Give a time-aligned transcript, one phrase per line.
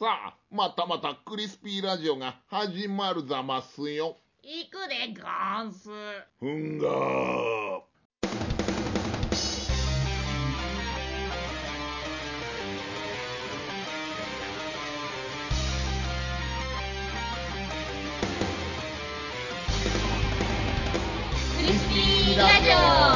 [0.00, 4.16] さあ、またまたクリスピーラジオが始まるざますよ。
[4.44, 5.26] 行くでゴ
[5.64, 5.90] ンス。
[6.38, 7.80] ふんがー。
[21.56, 23.07] クリスピーラジオ。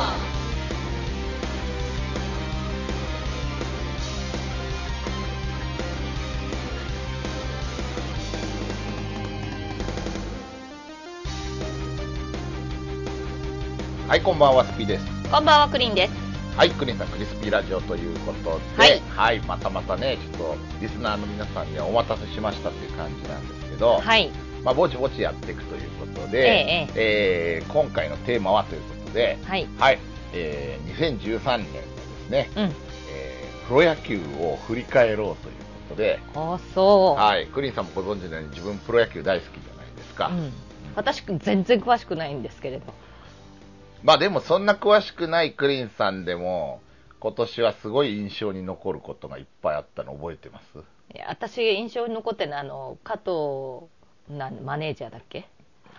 [14.12, 15.06] はい、こんばんは、スピーです。
[15.30, 16.12] こんばんは、クリンです。
[16.54, 24.30] はい、クリンさん、クリスピーラジオということで、はいまたまたね、ちょっと、リスナーの皆さんにはお待たせしましたという感じなんですけど、はい。
[24.64, 29.66] まあ、ぼちぼちやっていくということえで、えー今回のテーマはということで、はい。
[29.78, 29.98] はい、
[30.34, 31.80] えー2013年ので
[32.26, 32.62] すね、うん。
[32.64, 35.54] えープロ野球を振り返ろうという
[35.88, 37.18] ことで、あ、そう。
[37.18, 40.26] はい、クリンさんもご存知のように自分プロ野球大好きじゃないですか。
[40.26, 40.52] うん。
[40.96, 42.92] 私、全然詳しくないんですけれど。
[44.02, 46.80] まあでもそんな詳しくないクリンさんでも、
[47.20, 50.78] 今年はすごい印象に残ることがいっぱいあったの覚えてます？
[51.14, 53.86] いや私、印象に残ってるのは、あの、加藤、
[54.36, 55.46] なんマネージャーだっけ？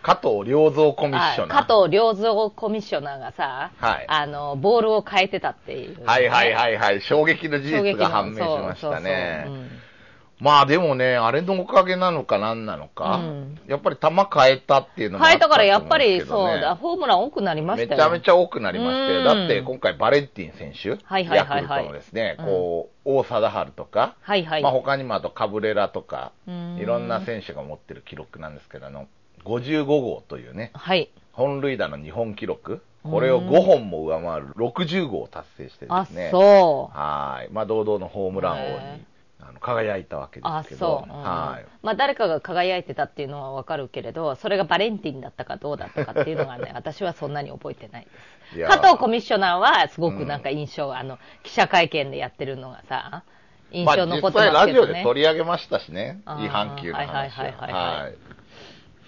[0.02, 1.59] 加藤良三コミッショナー。
[1.59, 4.06] あ加藤良三コミッショナーがさ、はい。
[4.09, 9.46] あの、ボールを変えてたっていう、はいはいはいはい、衝撃の事実が判明しましたね。
[9.46, 9.92] そうそうそう
[10.39, 18.02] まあでもね、あれのおかげなのかなんなのか、うんやっぱり球変えたっていうのもあ変えたからやっぱりそうだ、ホームラン多くなりましめたよ。
[18.02, 19.20] ちゃめちゃ多くなりましたよ。
[19.20, 24.64] うんだって今回バレンティン選手、はいはいはいはいヤクルトのですね、うんこう、王貞治とか、はいはい。
[24.64, 29.08] まあ他にもあとカブレラとか、うんいろんな選手が持ってる記録なんですけど、あの、
[29.45, 31.09] 55号というね、はい。
[31.31, 36.97] 本塁打の日本記録、これを5本も上回る60号を達成してであすね、、そう。
[36.97, 37.52] はい。
[37.52, 39.06] まあ堂々のホームラン王へに
[39.47, 41.66] あの輝いたわけであすけど、そう、うんはい。
[41.81, 48.08] まあ、誰かが輝いてたっていうのはわかるけれど、それがバレンティンだったかどうだったかっていうのがね、 私はそんなに覚えてない
[48.53, 48.69] です。
[48.69, 53.23] 加藤コミッショナーはすごくなんか印象、あの、記者会見でやってるのがさ、
[53.72, 54.51] 印まあ象残実ってますけどね。
[54.51, 58.13] 際ラジオで取り上げましたしね、違反球の話はいはいはいはいはいはい。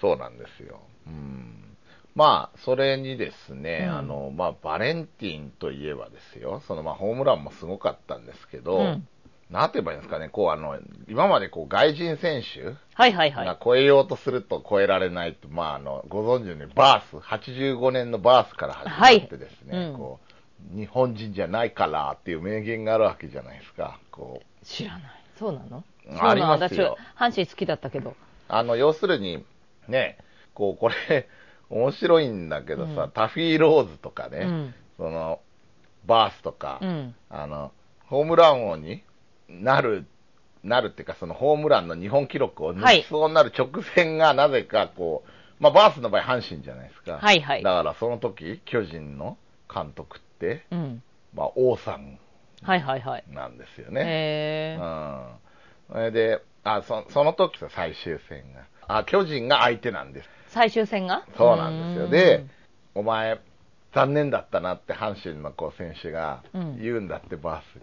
[0.00, 0.80] そうなんですよ。
[1.06, 1.76] うん。
[2.14, 9.08] まあ、それにですね、うんあの、まあ、バレンティンといえばですよ、その、まあ、ホームランもすごかったんですけど、うん
[9.50, 13.58] なんて言えばいいんですかね、こう、あの、今までこう、外人選手はいはいはいが。
[13.62, 20.20] 超えようとすると超えられないと、まあ、あの、ご存知のように、バース、85年のバースから始まってですね、はいうんこ
[20.74, 24.64] う、日本人じゃないからっていう名言があるわけじゃないですか、こう。
[24.64, 25.02] 知らない。
[25.38, 25.84] そうなの
[26.18, 28.16] ありますよ私、阪神好きだったけど。
[28.48, 29.44] あの、要するに、
[29.86, 30.18] ね、
[30.54, 31.28] こう、これ、
[31.70, 35.40] 面白いんだけどさ、うんタフィーローズとかね、うんその、
[36.06, 37.14] バースとか、うん。
[37.28, 37.72] あの、
[38.06, 39.02] ホームラン王に
[39.48, 40.06] なる、
[40.64, 47.18] なるっていうか、そのホームランの日本記録を抜きそうになる直前が、なぜかこう、まあ、バースの場合、阪神じゃないですか。
[47.18, 49.38] はいはいだから、その時、巨人の
[49.72, 51.02] 監督って、うん。
[51.34, 52.18] まあ、王さん
[52.62, 53.24] はいはいはい。
[53.30, 54.02] なんですよね。
[54.04, 54.82] へー。
[54.82, 55.92] うん。
[55.92, 58.66] それで、あ、そその時さ、最終戦が。
[58.88, 60.28] あ、巨人が相手なんです。
[60.48, 61.24] 最終戦が？
[61.36, 62.08] そうなんですよ。
[62.08, 62.44] で、
[62.94, 63.40] お前、
[63.92, 67.82] 残念だったなって阪神のこう選手がうん言うんだって、バース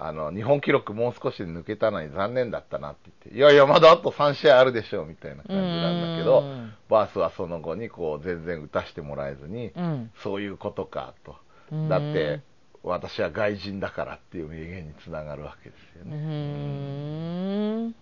[0.00, 10.10] あの、日本記録もう少しで抜けたのに残念だったなって言って、いやいや、まだあと3試合あるでしょ、みたいな感じなんだけどうん、バースはその後にこう全然打たしてもらえずに、うん。
[10.22, 11.36] そういうことか、と
[11.72, 11.88] うん。
[11.88, 12.40] だって、
[12.84, 17.94] 私は外人だからっていう名言につながるわけですようね。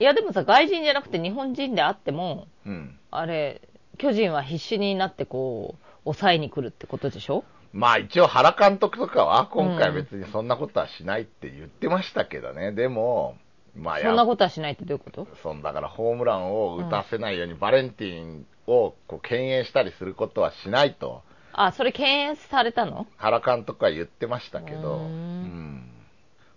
[0.00, 2.98] いや、でもさ、外人じゃなくて日本人であっても、うん。
[3.12, 3.60] あれ、
[3.98, 7.44] 巨人は必死になってこう、抑えに来るってことでしょ？
[7.72, 12.72] まあ一応原監督とかは今回別にそんなことはしないって言ってましたけどね。
[12.72, 13.36] でも、
[13.74, 15.26] まあやそんなことはしないってどういうこと？
[15.42, 21.22] そんだからホームランを打たせないようにバレンティンをこう敬遠したりすることはしないと。
[21.54, 23.06] あ、それ敬遠されたの？
[23.16, 25.02] 原監督は言ってましたけど、うーん。
[25.02, 25.90] うん。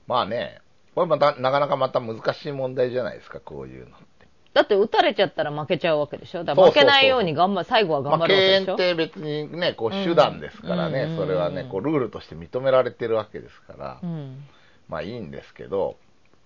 [0.08, 0.62] まあね、
[0.94, 3.96] これまたなかなかまた難しい問題じゃないですか、こういうの。
[4.56, 6.44] だって打たれちゃったら負けちゃうわけでしょ？
[6.44, 14.46] だから負けないように頑張最後は頑まあ、張る敬わけでしょ、遠って別にね、こう手段ですからね、うんそれはね、こうルールとして認められてるわけですから、うん。
[14.88, 15.98] まあいいんですけど、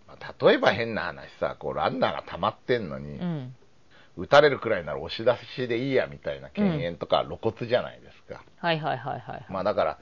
[0.07, 3.55] まあ例えば変な話さ、こうランナーが溜まってんのに、うん。
[4.17, 8.43] 打たれるくらいなら押し出しでいいやみたいな敬遠とか露骨じゃないですか。
[8.57, 9.45] はいはいはいはい。
[9.49, 9.97] まあだから、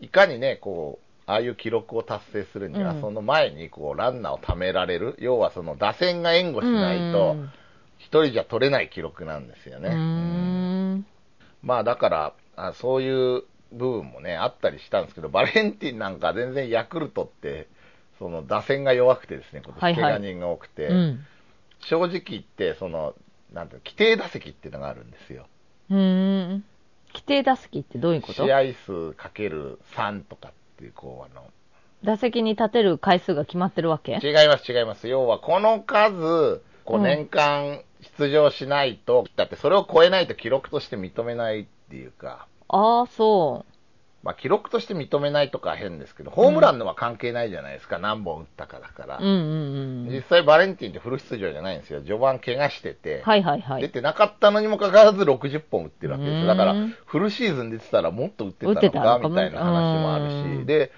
[0.00, 7.50] いかにね、こう、ああいう記録を達成するには、うんその前にこうランナーを貯められる、要はその打線が援護しないとうん、
[7.98, 11.04] 一人じゃ取れない記録なんですよね。
[11.62, 17.68] まあだからあ、そういう部分もね、あったりしたんですけど、バレンティンなんか全然ヤクルトって、
[18.18, 21.20] その打線が弱くてですね、今年、はいはい怪我人が多くて、うん。
[21.88, 23.14] 正直言って、その、
[23.52, 25.46] なんていうの規定打席っていうのがあるんですよ。
[25.90, 26.64] うーん。
[27.12, 28.44] 規定打席ってどういうこと？
[28.44, 31.46] 試合数かける3とかっていう、こう、あの、
[32.02, 34.18] 打席に立てる回数が決まってるわけ？
[34.22, 35.06] 違います、違います。
[35.06, 37.02] 要は、この数、こううん。
[37.04, 37.82] 年間
[38.18, 43.66] 出場しないと、だってそれを超えないと記録として認めないっていうか、ああ、そ
[44.22, 49.18] まあ記録として認めないとかは変ですけど、ホームランのは関係ないじゃないですか、何本打ったかだから。
[49.18, 49.22] う。
[49.22, 50.14] うんうんうん。
[50.14, 52.00] 実際バレンティンってフル出場じゃないんですよ。
[52.00, 53.82] 序盤怪我してて、はいはいはい。
[53.82, 56.46] 出てなかったのにもかかわらず60本打ってるわけですよ。
[56.46, 56.74] だから、
[57.06, 60.92] フルシーズン出てたらもっと打ってたのかみたいな話もあるうし、んで、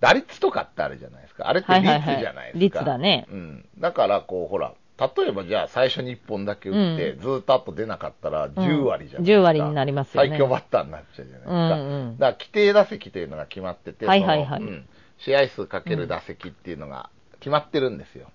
[0.00, 1.48] 打率とかってあるじゃないですか。
[1.48, 2.12] あれって率じゃないですか。
[2.12, 3.68] はいはいはい率だねうん。
[3.78, 9.40] だから、こう、ほら、例えばじゃあ最初に1本だけ打って、うずーっと後出なかったら10割じゃないですか。
[9.40, 10.28] 10割になりますよね。
[10.30, 11.52] 最強バッターになっちゃうじゃないですか。
[11.52, 12.18] うんうん。
[12.18, 14.60] だから、規定打席というのが決まってて、はいはいはい。
[14.60, 14.86] うん。
[15.18, 17.10] 試合数かける打席っていうのが
[17.40, 18.30] 決まってるんですよ。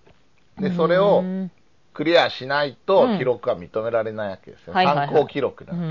[0.60, 1.52] で、それをうん
[1.94, 3.18] クリアしないとうん。
[3.18, 4.74] 記録は認められないわけですよ。
[4.74, 5.88] 参考記録なうわけ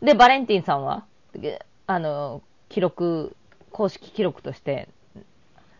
[0.00, 1.04] すで、バレンティンさんは？
[1.34, 3.34] げあの、記録、
[3.70, 4.88] 公式記録として、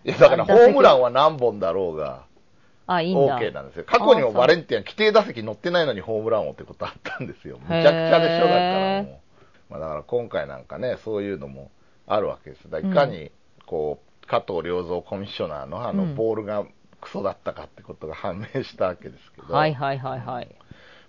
[0.05, 2.25] いや、だからホームランは何本だろうが、
[2.87, 3.39] あ、いいんだ。
[3.39, 3.85] OK なんですよ。
[3.85, 7.59] 過去にもバレンティンは規定打席乗ってないのにホームラン王ってことあったんですよ。
[7.59, 9.21] むちゃくちゃでしょ、だからも
[9.71, 9.73] う。
[9.73, 11.71] まあ、だから今回なんかね、そういうのも
[12.07, 12.69] あるわけです。
[12.71, 13.31] だいかに、
[13.67, 16.65] こう、加藤良三コミッショナーのあの、うんボールが
[17.01, 20.49] クソだったかってことが判明したわけですけど、はいはいはいはい。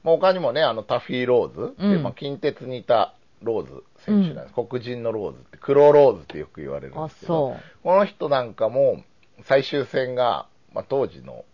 [0.03, 4.53] まあ、他にもね、あの、タフィー・ローズ、でうんまあ、近鉄にいたローズ選手なんです。
[4.53, 7.61] 黒人のローズって、黒ローズってよく言われるんあで、すけど、そう。
[7.83, 9.03] この人なんかも、
[9.43, 11.45] 最終戦が、まあ、当時の、えー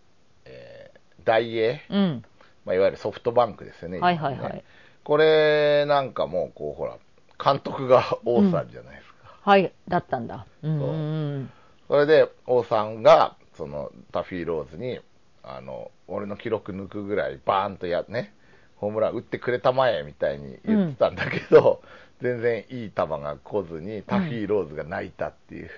[1.24, 2.24] 大英、うん。
[2.64, 3.98] まあ、いわゆるソフトバンクですよね。
[3.98, 4.64] はいはいはい。
[5.04, 6.96] これなんかも、こう、ほら、
[7.42, 9.36] 監督が王さんじゃないですか。
[9.42, 10.46] はい、だったんだ。
[10.62, 11.50] うんうんうん。
[11.88, 15.00] それで、王さんが、その、タフィーローズに、
[15.42, 18.32] あの、俺の記録抜くぐらい、バーンとや、ね、
[18.76, 21.82] ホームラン打ってくれたまえ、みたいに言ってたんだけど、
[22.20, 25.70] 全然いい球が来ずに、タフィーローズが泣いたっていう。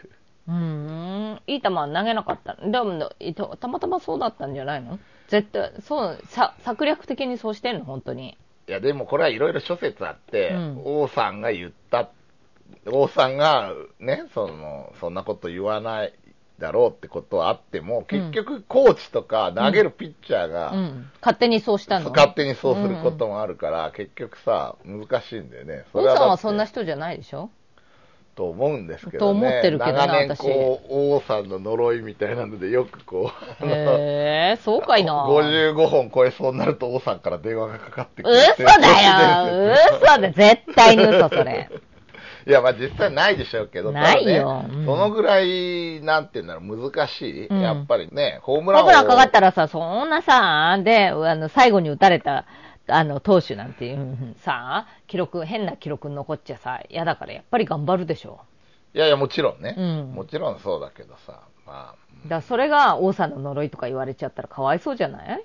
[0.49, 2.57] うーん、いい球は投げなかった。
[2.57, 3.11] でも、
[3.57, 4.99] たまたまそうだったんじゃないの？
[5.35, 8.39] 絶対、そう、さ策略的にそうしてんの、本当に。
[8.69, 12.09] いや、でもこれはいろいろ諸説あって、うん王さんが言った、
[12.87, 16.15] 王さんがね、その、そんなこと言わない
[16.61, 21.11] だろうってことはあっても、結局コーチとか投げるピッチャーが、うん。
[21.21, 22.11] 勝手にそうしたの？
[22.11, 25.85] 勝手にそうすることもあるから、結局さ、難しいんだよね。
[25.93, 27.51] 王さんはそんな人じゃないでしょ？
[28.35, 29.41] と思うんですけとどね。
[29.47, 33.31] 思ってるけどな長年私こう、王さんの呪いみたいなので、よくこ
[33.63, 35.27] う、へえ、そうかいな。
[35.27, 38.37] 55本超えそうになると王さんから電話がかかってくる。
[38.37, 41.71] 嘘だよ嘘だ絶対に嘘、それ。
[42.47, 47.47] いや、まあ実際ないでしょうけど、ないただねようんそのぐらい、なんていうんだろう、難しい。
[47.47, 52.45] うんやっぱりね、ホームランをホームランかかったらさ、そんなさ、で、あの、最後に打たれた、
[52.87, 58.41] あの、投手なんていう、うんさ、記録、変な記録残っちゃさ、嫌だからやっぱり頑張るでしょ。
[58.95, 60.13] いやいや、もちろんね、うん。
[60.15, 65.43] もちろんそうだけどさ、まあ、だそれが王さんの呪いとか言われちゃったらかわいそうじゃない？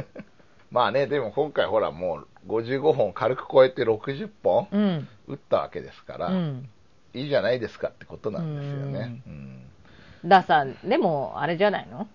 [0.70, 5.08] まあね、でも今回ほらもう55本軽く超えて60本うん。
[5.28, 6.68] 打ったわけですから、うん。
[7.14, 9.22] いいじゃないですかってことなんですよね。
[9.26, 9.62] うん。
[10.24, 12.06] ださ、でも、あれじゃないの？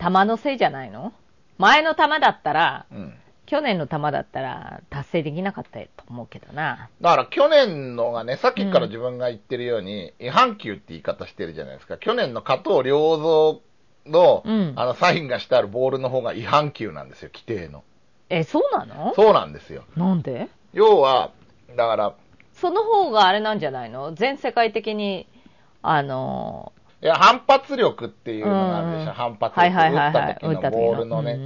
[0.00, 1.12] 球のせいじゃないの？
[1.58, 3.14] 前の球だったら、うん
[3.48, 6.90] 去年の球だったら達成できなかったと思うけどな。
[7.00, 11.96] だから去年のがね、さっきから自分が言ってるように、違反球って言い方してるじゃないですか。
[11.96, 13.16] 去年の加藤良
[14.04, 17.84] 三の、うんあの、サインがしてあるボールの方が違反球なんですよ、規定の。
[18.28, 19.14] え、そうなの？
[19.16, 19.84] そうなんですよ。
[19.96, 20.48] なんで？
[20.74, 21.30] 要は、
[21.74, 22.14] だから、
[22.52, 24.12] その方があれなんじゃないの？
[24.12, 25.26] 全世界的に、
[25.80, 29.68] あの、いや、反発力っていうのがあるでしょ、うん反発力。
[29.94, 31.38] 打った時のボールのね、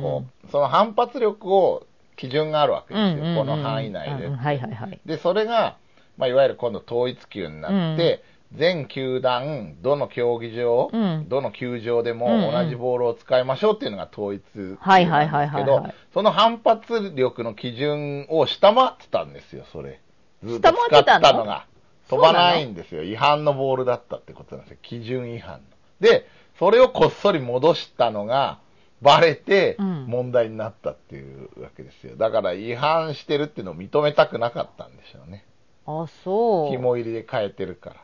[0.51, 1.87] その反発力を、
[2.23, 4.37] 基準があるわけですよ、うんうんうんこの範囲内でうん。
[4.37, 5.01] はいはいはい。
[5.05, 5.77] で、それが、
[6.17, 8.23] まあ、いわゆる今度統一球になって、
[8.55, 20.01] 全球団、どの競技場、うんどの球場でもうんうん同じボールを使いましょうっていうのが統一球なんですけどはい、その反発力の基準を下回ってたんですよ、それ。
[20.45, 21.21] ずっと下回ってたの？
[21.21, 21.67] 使ったのが。
[22.09, 23.03] 飛ばないんですよ。
[23.03, 24.79] 違反のボールだったってことなんですよ。
[24.83, 25.61] 基準違反の。
[26.01, 26.27] で、
[26.59, 28.59] それをこっそり戻したのが、
[29.03, 32.17] バレてうん問題になったっていうわけですよ。
[32.17, 35.45] だから違反してるっていうのを認めたくなかったんでしょうね。
[35.87, 36.71] あ、そう。
[36.71, 37.97] 肝入りで変えてるから。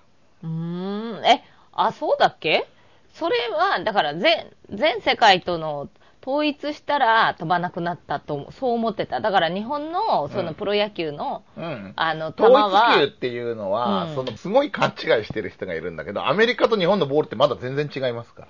[0.42, 1.24] うーん。
[1.24, 2.66] え、あ、そうだっけ？
[3.14, 5.88] それは、だから全、全世界との
[6.22, 9.20] 統一したら飛ばなくなったと、そう思ってた。
[9.20, 11.92] だから日本の、そのプロ野球の、うん。
[11.96, 18.48] あの、球統一は、球っていうのは、うんそのすごい勘違いしてる人がいるんだけど、アメリカと日本のボールってまだ全然違いますから。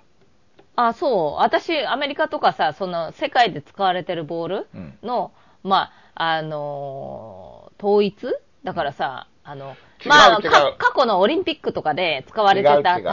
[0.86, 1.42] あ、そう。
[1.42, 4.98] 私、アメリカとかさ、その、世界で使われてるボールうん。
[5.02, 5.32] の、
[5.64, 8.36] まあ、あのー統一？
[8.64, 10.40] だからさ、あの、まあ、
[10.78, 13.04] 過去のオリンピックとかで使われてた球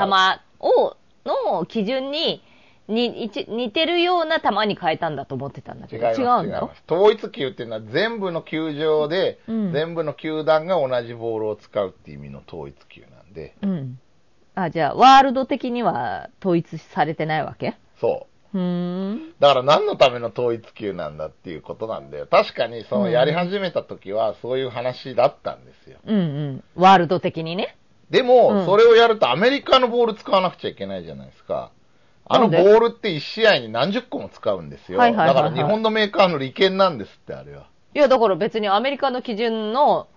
[0.59, 0.95] を、
[1.25, 2.43] の基準に、
[2.87, 6.69] に、一似てるような球に変えたんだと思ってたんだけど、違うんだ？
[6.87, 9.71] 統一球っていうのは全部の球場で、うん。
[9.73, 13.99] 全部の球団が同じボールを使うっていう意味の統一球なんで、うん。
[14.55, 17.77] あ、じゃあ、ワールド的には統一されてないわけ？
[17.99, 18.57] そう。
[18.57, 19.33] うーん。
[19.39, 22.25] だから何のための統一球なんだっていうことなんだよ。
[22.25, 25.99] 確かにそのやり始めた時はそういう話だったんですよ。
[26.05, 26.63] うんうん。
[26.75, 27.75] ワールド的にね。
[28.09, 31.71] でも、うんそれをやるとアメリカのボール使わなくちゃいけないじゃないですか。
[32.27, 34.97] あのボールって1試合に何十個も使うんですよ。
[34.97, 37.67] だから日本のメーカーの利権なんですって、あれは。
[37.93, 40.07] いや、だから別にアメリカの基準の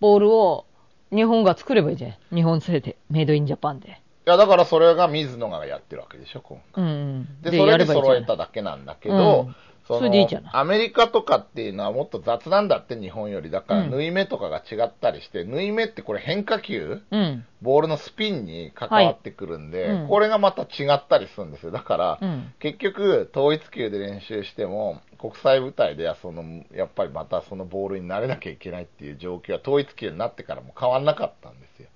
[0.00, 0.66] ボールを
[1.12, 2.14] 日本が作ればいいじゃん。
[2.34, 2.96] 日本製で。
[3.10, 3.88] メイドインジャパンで。
[3.88, 3.92] い
[4.30, 6.84] や、だからそれが水野がやってるわけでしょ、今回。
[6.84, 7.42] うんうん。
[7.42, 13.50] で、それで揃えただけなんだけど、うんその、アメリカとかっていうのはもっと雑なんだって、日本より。
[13.50, 17.44] だから、うん縫い目とかが違ったりして、縫い目ってこれ変化球うん。
[17.62, 21.70] ボールのスピンに関わってくるんで、はいうんこれがまた違ったりするんですよ。
[21.70, 22.52] だから、うん。
[22.58, 31.88] 結局、統一球で練習しても、国際舞台ではその、やっぱりまたそのボールに慣れなきゃいけないっていう状況は、統一球になってからも変わんなかったんですよ。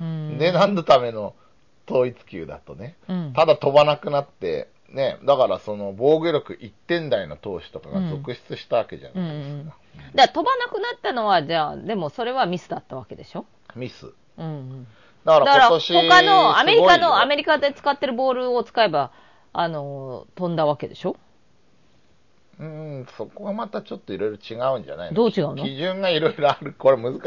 [0.00, 1.34] うんで、何のための
[1.88, 3.32] 統一球だとね、うん。
[3.34, 9.64] ただ飛ばなくなって、ね、だからその防御力1点台の投手とかが続出したわけじゃないですか。
[9.64, 9.76] だか
[10.14, 13.46] ら飛ばなくなったのは、じゃあ、でもそれはミスだったわけでしょ？
[13.74, 14.12] ミス。
[14.38, 14.86] うんうん。
[15.24, 19.10] だからら今年他のアメリカの、アリメリカで使ってるボールを使えば、
[19.52, 21.16] あの、飛んだわけでしょ？
[22.58, 25.14] うん、そこがまたちょっといろいろ違うんじゃないの？
[25.14, 25.62] どう違うの？
[25.62, 26.74] 基準がいろいろある。
[26.78, 27.20] これ難しい。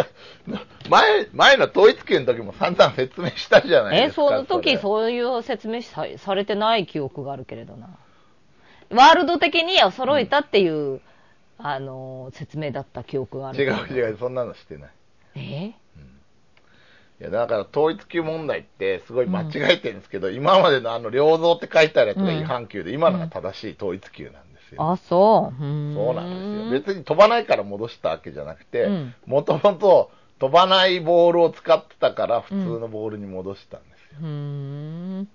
[0.89, 4.27] 前、前の統一球の時も散々説明したじゃないえ、ですか。
[4.27, 7.89] その時れそういう説明さされてない記憶があるけれどな。
[8.89, 10.99] ワールド的には揃えたっていう、
[11.59, 13.69] あの、説明だった記憶がある違。
[13.69, 14.89] う違う、そんなのしてない。
[15.35, 15.75] え？
[17.21, 24.91] いや、だから統一球問題ってすごい間違えてるんですけど、今までのあの、良造って書いてあるやつが違反球で、今のが正しい統一球なんですよ。
[24.91, 25.59] あ、そう。
[25.59, 26.93] そうなんですよ。
[26.93, 34.19] 別に飛ばないから戻したわけじゃなくてうん、もともと飛ばないボールを使ってたから、普通のボールに戻したんですよ。
[34.21, 34.27] うー
[35.21, 35.29] ん。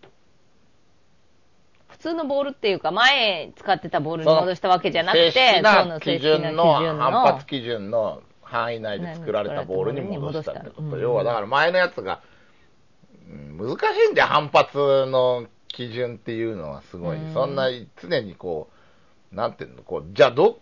[1.89, 10.83] 普通のボールっていうか、前使ってたボールに戻したわけじゃなくて、そなの基準の反発基準の範囲内で作られたボールに戻したってこと。
[10.83, 12.21] うん要はだから前のやつが、
[13.29, 14.77] うん難しいんだよ、反発
[15.07, 17.17] の基準っていうのはすごい。
[17.17, 17.69] うんそんな
[18.03, 18.74] 常にこう、
[19.35, 20.59] なんていうの、こう、じゃあど、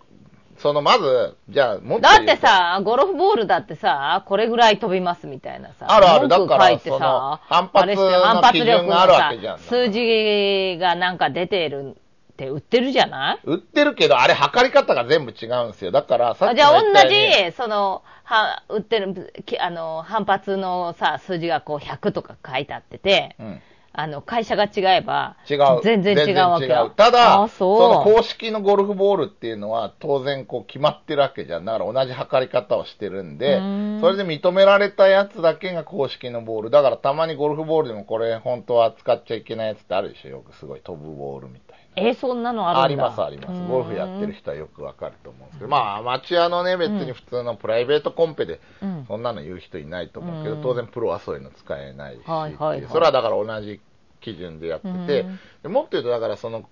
[0.59, 5.87] そのまず、じゃあもっとだってさ、ゴルフボールだってさ、これぐらい飛びますみたいなさ。
[5.88, 6.29] あるある。
[6.29, 9.59] だから書いてさ反発のがあるわけじゃん。
[9.59, 11.97] 数字がなんか出てる
[12.33, 13.38] って売ってるじゃない？
[13.45, 15.91] 売ってるけど、あれ測り方が全部違うんですよ。
[15.91, 23.62] だから、さっきあじゃあ同じ、その、は、売ってる、きあの、反発のさ、数字がこう100とか書いてあってて、うん
[23.94, 25.80] あの、会社が違えば、違う。
[25.82, 31.66] 全然違うわけよただ、あその公式のゴルフボールっていうのは当然こう決まってるわけじゃん。
[31.66, 36.70] だから同じ測り方をしてるんでん、それで認められたやつだけが公式のボール。
[36.70, 40.30] だからたまにゴルフボールでもこれ本当は使っちゃいけないやつってあるでしょ。
[40.30, 41.72] よくすごい飛ぶボールみたいな。
[41.94, 43.04] え、そんなのあるんだ。
[43.04, 43.68] ありますあります。
[43.68, 49.04] ゴルフやってる人はよくわかると思うんですけど、まあアマチュアのね、別に普通のプライベートコンペでうん。
[49.06, 50.62] そんなの言う人いないと思うけど、うん。
[50.62, 52.90] 当然プロはそういうの使えないし、はいはいはい。
[52.90, 53.80] それはだから同じ
[54.20, 55.38] 基準でやってて、うん。
[55.62, 56.64] でもっと言うとだからその、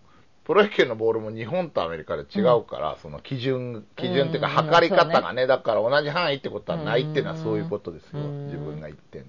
[0.44, 8.46] プロ野球のボールも日本とアメリカで違うから、その基準、基準っていうかうん測り方がね、だから同じ範囲ってことはないっていうのはそういうことですよ、うん。
[8.46, 9.28] 自分が言ってんの。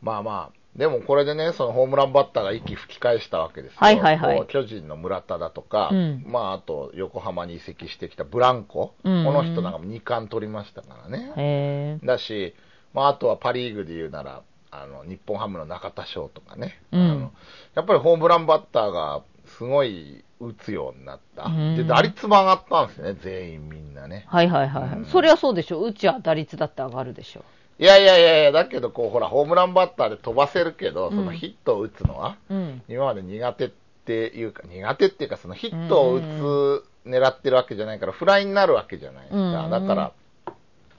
[0.00, 3.78] まあまあ、でもこれでね、そのホームランバッターが息吹き返したわけですよ。
[3.78, 11.32] はいはいはい巨人の村田だとか、うんまああと横浜に移籍してきたブランコ、うんこの人なんかも2冠取りましたからね。
[11.36, 12.54] へだし、
[12.92, 17.32] まあ、あとはパ・リーグで言うなら、あの日本ハムの中田翔とかね、うんあの
[17.76, 24.24] やっぱりホームランバッターがすごい打つようになった、うんで打率も上がったんですね、全員みんなね。
[24.26, 24.88] はいはいはい。
[24.98, 25.80] うんそりゃそうでしょ。
[25.80, 27.44] うちは打率だって上がるでしょ。
[27.78, 32.82] いやいやいやいや、だけどこう、ほら、ホームランバッターで飛ばせるけど、そのうんヒットを打つのは、うん。
[32.88, 33.70] 今まで苦手っ
[34.04, 39.64] ていうか、苦手っていうか、そのヒットを打つ、狙ってるわけじゃないから、フライになるわけじゃないですか。
[39.64, 40.12] うんだから、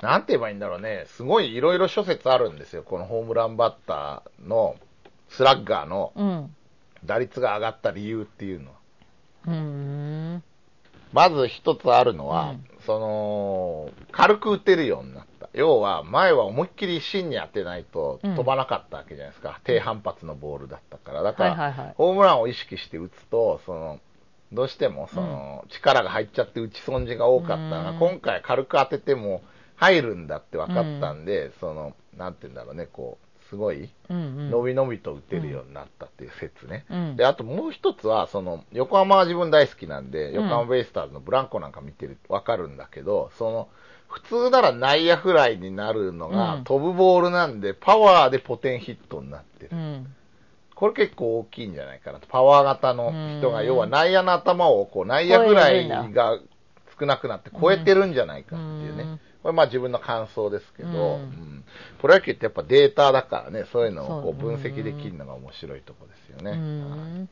[0.02, 4.76] なんて言えばいいんだろうね、すごいいろいろ諸説あるんですよ、このホームランバッターの
[5.30, 6.56] スラッガーのうん。
[7.06, 8.78] 打率が上がった理由っていうのは。
[9.48, 10.44] うーん。
[11.14, 15.50] まず一つあるのは、うんその、軽く打てるようになった。
[15.54, 19.60] 要は、前は思いっきり芯に当てないとうん飛ばなかったわけじゃないですか。
[19.64, 21.24] 低反発のボールだったから。
[21.24, 24.00] だから、ホームランを意識して打つと、その、
[24.52, 29.42] どうしても、その、力が入っちゃって打ち損じが多かったのが、うん今回軽く当てても
[29.76, 33.90] 入るんだって分かったんで、その、なんて言うんだろうね、こう、すごい。
[34.10, 36.86] 伸び伸びと打てるようになったっていう説ね。
[36.90, 43.70] うんで、あともう一つは、その、横浜は自分大好きなんで、ん横浜ベイスターズのブランコなんか見てるとわかるんだけど、その、
[44.08, 49.70] 普通なら内野フライになるのが、うん飛ぶボールなんで、パワーでポテンヒットになってる。
[49.72, 50.16] うん。
[50.74, 52.28] これ結構大きいんじゃないかなと。
[52.28, 56.40] パワー型の人が、うん要は内野の頭を、こう、内野フライが
[57.00, 59.20] 少なくなって超えてるんじゃないかっていうね。
[59.46, 61.64] うんこれまあ自分の感想ですけど、うんうん
[62.00, 67.28] プロ野球ってやっぱデータだからね、そういうのをこう分析できるのが面白いとこですよね。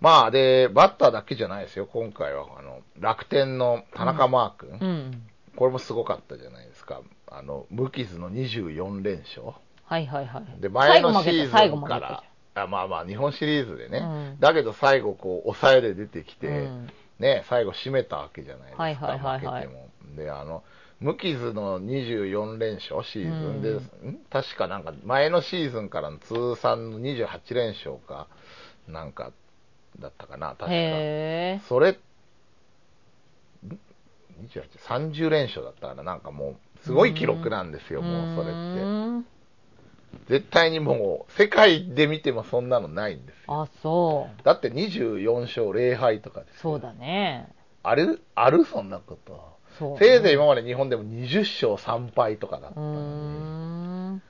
[0.00, 2.58] まあ、で、バッターだけじゃないですよ、今回は。
[2.58, 5.22] あの、楽天の田中マー君、うん。
[5.54, 7.02] これもすごかったじゃないですか。
[7.30, 9.42] あの、無傷の24連勝。
[9.84, 10.60] はいはいはい。
[10.60, 14.02] で、前のシーズンから、あまあまあ、日本シリーズでね、う
[14.34, 16.90] んだけど最後、こう、抑えで出てきて、うん
[17.20, 19.68] ね、最後締めたわけじゃないですか、はいはいはいはい。
[20.16, 20.64] で、あの、
[21.02, 24.18] 無傷の24連勝シーズンで、うんん？
[24.30, 28.28] 確かなんか前のシーズンからの通算の28連勝か、
[28.86, 29.32] なんか、
[29.98, 30.66] だったかな、確か。
[31.68, 31.98] それ、ん
[34.48, 38.82] ?28、30連勝だったから、なんかもう、すごい記録なんですよ、もうそれって。
[38.82, 38.86] う
[39.18, 39.26] ん
[40.28, 43.62] 絶対にもう、世界で見てもそんなのないんですよ。
[43.62, 44.44] あ、そう。
[44.44, 47.48] だって24勝0敗とかですよそうだね。
[47.82, 49.51] あるあるそんなこと。
[49.78, 49.98] そう。
[49.98, 54.16] せいぜい今まで日本でも20勝3敗とかだったのに。
[54.16, 54.22] ん。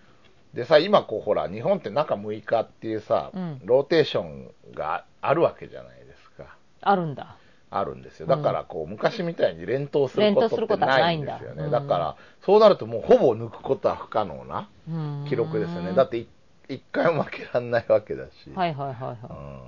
[0.55, 6.57] でさ、今こうほら、日本って中6日っていうさ、うんローテーションがあるわけじゃないですか。
[6.81, 7.37] あるんだ。
[7.71, 8.27] あるんですよ。
[8.27, 11.57] だからこう、昔みたいに連投することってないんですよね。
[11.57, 15.95] だうんだから、そうなるともうほぼ抜くことは不可能なうん記録ですよね。
[15.95, 16.29] だってい
[16.69, 18.51] 一回も負けらんないわけだし。
[18.55, 19.61] はいはいはいうんは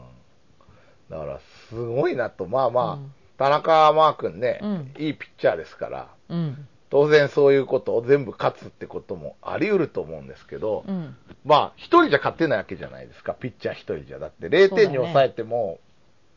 [1.11, 2.47] だから、すごいなと。
[2.47, 6.33] まあまあ、うん田中マー君ね、うんいいピッチャーですから、い。
[6.33, 6.68] うん。
[6.90, 11.16] 当然そういうことを全部勝つってこともあり得ると思うんですけど、うん。
[11.44, 14.18] まあ、一人じゃ勝てないわけじゃないですか、ピッチャー一人じゃ。
[14.18, 15.81] だって0点に抑えても、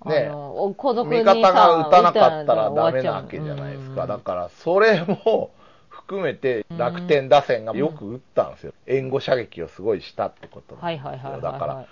[0.05, 4.03] ねあの後続に味方が打たなかったら打ダメなわけじゃないですか。
[4.03, 5.51] うんだから、それも
[5.89, 8.73] 含めて楽天打線がよく打ったんですよ。
[8.85, 11.41] 援護射撃をすごいしたってことなんですよ。
[11.41, 11.85] だから、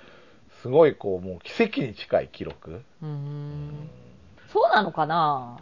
[0.62, 2.82] すごいこう、もう奇跡に近い記録。
[3.04, 3.90] うーん。
[4.56, 5.60] そうなのかな？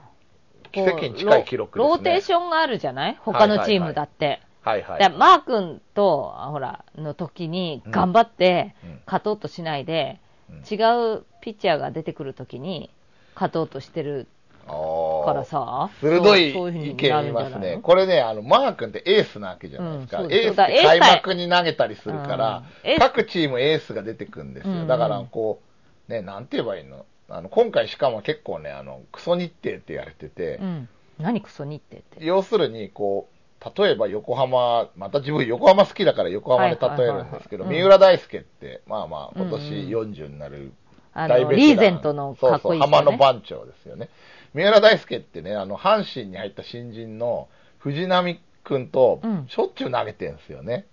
[0.72, 1.90] 奇跡に近い記録ですね。
[1.90, 4.40] ロローテーションがあるじ違他のチームだって。
[4.62, 5.00] はいはい。
[5.00, 9.00] でマー君と、ほら、の時に頑張ってうん。
[9.06, 10.58] 勝とうとしないで、うん。
[10.58, 10.78] 違
[11.16, 12.90] うピッチャーが出てくる時に
[13.36, 14.28] 勝とうとしてる
[14.66, 17.80] からさ、鋭い意見な言いますね。
[17.84, 20.22] これね、あの、マー君ってエースなわけじゃないですか。
[20.22, 22.64] うんエースって開幕に投げたりするから、
[23.00, 24.74] 各チームエースが出てくるんですよ。
[24.74, 24.88] うんうん。
[24.88, 25.60] だから、こ
[26.08, 27.06] う、ね、なんて言えばいいの？
[27.30, 30.90] あの、今回しかも結構ね、あの、クソ日程って言われてて、うん。
[31.20, 32.26] 何クソ日程って？
[32.26, 33.34] 要するに、こう、
[33.82, 40.74] 例えば横浜、また自分横浜好きだから横浜で例えるんですけど、三浦大輔って、まあまあ、今年うんうん40になる
[41.14, 42.92] 大ベテランリーゼントのかっこいいそうそう。
[42.92, 44.10] 浜の番長ですよね。
[44.54, 47.48] 三浦大輔ってね、あの、阪神に入った新人の
[47.80, 50.86] 藤波くんとうん、しょっちゅう投げてんすよね。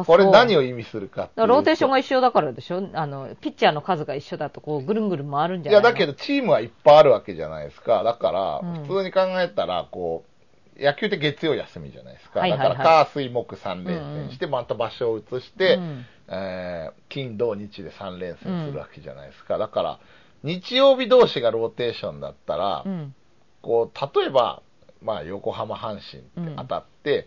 [0.00, 2.88] あこれ何をを意味するかローテーションが一緒だからでしょ？
[2.94, 5.88] あの、ピッチャーの数が一緒だと、こう、ぐるんぐるん回るんじゃないの？
[5.88, 8.02] いや、だけどチームはいっぱいあるわけじゃないですか。
[8.02, 8.82] だから、うん。
[8.86, 10.24] 普通に考えたら、こ
[10.78, 12.40] う、野球って月曜休みじゃないですか。
[12.40, 12.68] はいはいはい。
[12.70, 16.06] だから、火、水、木3連戦して、また場所を移して、うん。
[16.28, 19.58] えー金、土、日で3連戦するわけじゃないですか。
[19.58, 19.98] だから、
[20.42, 23.14] 日曜日同士がローテーションだったら、うん。
[23.60, 24.62] こう、例えば、
[25.02, 27.26] まあ、横浜、阪神って当たって、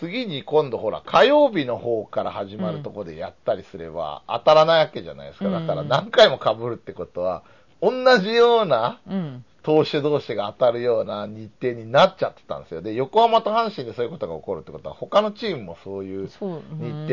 [0.00, 5.50] 次に今度ほら、火曜日の方から始まるところでやったりすれば、当たらないわけじゃないですか。
[5.50, 7.42] だからうん何回も被るってことは、
[7.80, 9.44] 同じようなうん。
[9.64, 12.82] 投手同士が当たるような日程になっちゃってたんですよ。
[12.82, 16.28] で、横浜と阪神でそういうことが起こるってことは、他のチームもそういう。
[16.28, 16.50] 日程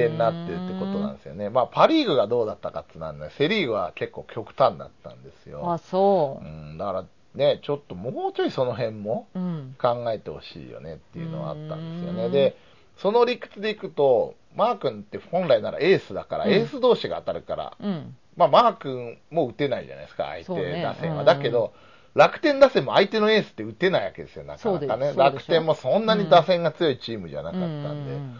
[0.10, 1.50] になってるってことなんですよね。
[1.50, 5.62] まあ、パリーグがどうだったかってなんだセリーグは結構極端だったんですよ。
[5.72, 6.48] あ、そうう。
[6.50, 9.76] ん、だからね、ちょっともうちょいその辺もうん。
[9.82, 12.26] 考えてほしいよねっていうのはあったんですよね。
[12.26, 12.58] うんで、
[13.02, 16.52] その理屈でいくと、マー君って本来ならエースだから、うん。
[16.52, 18.16] エース同士が当たるから、うん。
[18.36, 21.22] まあ、マー君も打てないじゃないですか、相手打線は。
[21.22, 21.26] うん。
[21.26, 21.74] だけど、
[22.14, 25.14] 楽天打線も相手のエースって打てないわけですよ、なかなかね。
[25.16, 28.14] 楽天もそんなに打線が強いチームじゃなかったんで。
[28.14, 28.40] うん。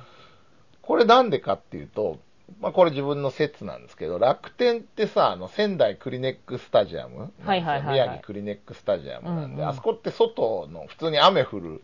[0.82, 2.20] これなんでかっていうと、
[2.60, 7.94] まあこれ自分の説なんですけど、楽天ってさ、あの仙台クリネックスタジアムはいはいはいはい。
[7.94, 9.68] 宮城クリネックスタジアムなんで、うんうん。
[9.70, 11.82] あそこって外の普通に雨降る、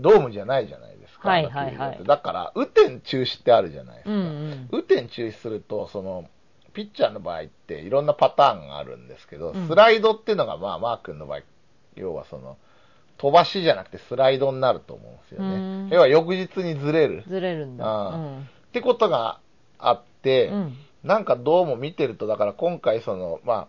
[0.00, 1.28] ドームじゃないじゃないですか。
[1.28, 4.10] はいはいはいだから、雨天中止ってあるじゃないですか。
[4.10, 4.68] うんうん。
[4.72, 6.28] 雨天中止すると、その、
[6.72, 11.40] ピッチャーの場合っていろんなパターンがあるんですけど、うんスライドっていうのが、まあ、マー君の場合、
[11.96, 12.56] 要はその、
[13.18, 15.94] 飛ばしじゃなくてスライドになると思うんですようんね。
[15.94, 17.22] 要は翌日にずれる。
[17.28, 17.86] ずれるんだ。
[17.86, 18.38] うん
[18.70, 19.40] ってことが
[19.78, 20.76] あって、うん。
[21.02, 23.68] なんかどうも見てると、だから今回その、まあ、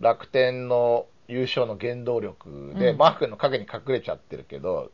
[0.00, 4.90] 楽天の優勝の原動力で、うんマー君の影に隠れちゃってるけど、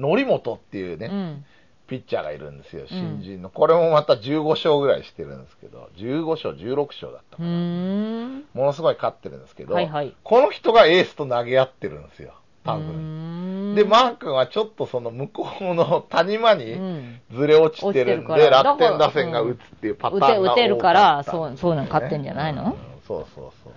[0.00, 1.44] 則本っていうね、うん。
[1.86, 3.50] ピッチャーがいるんですよ、新人の。
[3.50, 7.52] これもまた15勝ぐらいしてるんですけど、15勝、16勝だったかうな。
[7.52, 8.44] ーん。
[8.54, 12.32] ものすごい勝ってるんですけど、はいはいこの人がエースと投げ合ってるんですよ、
[12.64, 13.72] 多分。
[13.72, 17.20] んで、マー君はちょっとその向こうの谷間うにん。
[17.30, 22.64] ずれ落ちてるんで、落ちてるから楽天打線が打つっていうパターンが多かったんですよね、打て打てるからそうそういうの勝ってんじゃないの？
[22.64, 22.72] うん
[23.06, 23.72] そうそうそう。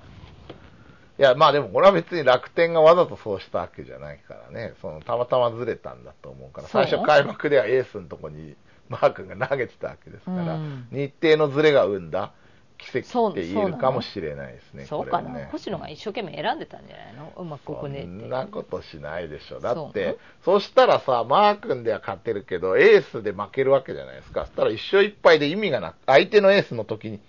[1.19, 8.56] いや、まあでもこれは別に楽天がわざとそうしたわけじゃないからね、そのたまたまずれたんだと思うから、最初開幕ではエースのとこに
[8.89, 12.34] マー君が投げてたわけですから、うん日程のずれが生んだ
[12.77, 14.86] 奇跡って言えるかもしれないですね。
[14.86, 17.34] そうかな、星野が一生懸命選んでたんじゃないの？
[17.36, 18.08] うまくここねそ。
[18.08, 19.60] んなことしないでしょ。
[19.60, 24.45] だって、そしたらさ、マー君では勝てるけど、エースで負けるわけじゃないですか。
[24.45, 27.19] そしたら一勝一敗で意味がなく、相手のエースの時に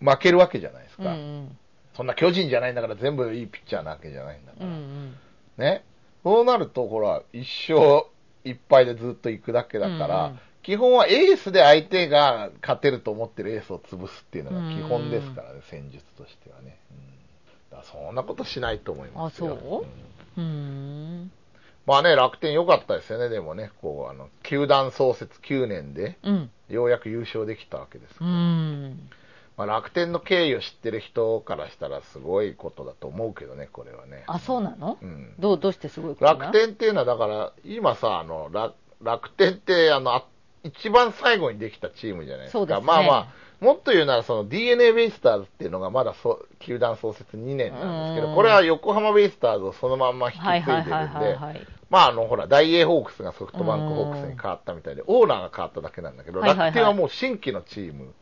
[0.00, 1.12] 負けるわけじゃないですうんか。
[1.98, 4.68] そんな巨人じゃないんだから全部いいピッチャーなわけじゃないんだかうん。
[4.68, 4.76] うら。
[4.78, 5.14] ん
[5.58, 5.84] ね。
[6.24, 7.40] そうなると、ほら、一
[7.72, 8.04] 勝
[8.44, 16.78] 一敗でずっと行くだけだから、うんうん基本はエースで相手が勝てると思ってるエースを潰すっていうのが基本ですからね、戦術としてはね。
[17.70, 19.56] うん、だそんなことしないと思いますよ。
[19.56, 19.86] あそ
[20.36, 20.40] う？
[20.40, 20.44] ん。
[20.44, 21.32] うーん。
[21.86, 26.50] まあね、楽天良かったですよね、でもね、こう、あの、球団創設9年で、うん。
[26.68, 28.98] ようやく優勝できたわけですかうら、ん。
[29.58, 34.22] まあ、楽天の経緯を知ってる人からしたらすごいことだと思うけどね、これはね。
[34.28, 34.98] あ、そうなの？
[35.02, 35.34] うん。
[35.38, 40.24] どう、どうしてすごいことな楽天っていうのは、だから、今さ、あの、楽楽天って、あの、あ
[40.62, 42.58] 一番最後にできたチームじゃないですか。
[42.58, 43.26] そうですねまあまあ、
[43.60, 51.66] もっと言うなら、その DNA ベイスターズっていうのがまだそ球団創設2年なんですけど、うんこれは横浜ベイスターズをそのまんま引き継いはいでるんで、はいはいはいはい。
[51.90, 58.14] まあ、あの、ほら、大英ホークスがソフトバンクホークスに変わったみたいで、オーナーが変わっただけなんだけど、はいはいはい楽天はもう新規のチームうーん。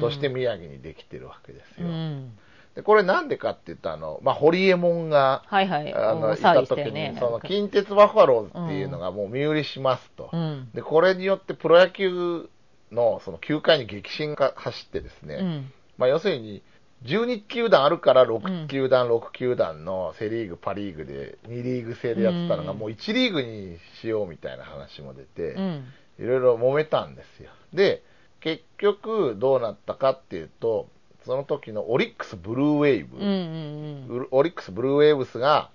[0.00, 1.86] として宮城にできてるわけですよ。
[1.86, 2.38] うん。
[2.74, 5.94] で、これなんでかって言ったら、あの、まあ、堀江門が、はいはい。
[5.94, 7.16] あの、いた時に、ね。
[7.18, 10.28] その、近鉄バファローズっていうのがもう身売りしますと。
[10.32, 10.68] うん。
[10.74, 12.50] で、これによってプロ野球
[12.92, 15.72] の、その、球界に激震が走ってですね、うん。
[15.96, 16.62] まあ、要するに、
[17.04, 25.84] 12球団あるからうん6球団、6球団のセ・リーグ、パ・リーグで2リーグ制でやってたのが、うんもう1リーグにしようみたいな話も出て、うん。
[26.18, 27.50] いろいろ揉めたんですよ。
[27.72, 28.02] で、
[28.46, 30.88] 結局どうなったかっていうと、
[31.24, 35.70] その時のオリックス・ブルーウェーブ、うんうんブルオリックス・ブルーウェーブスが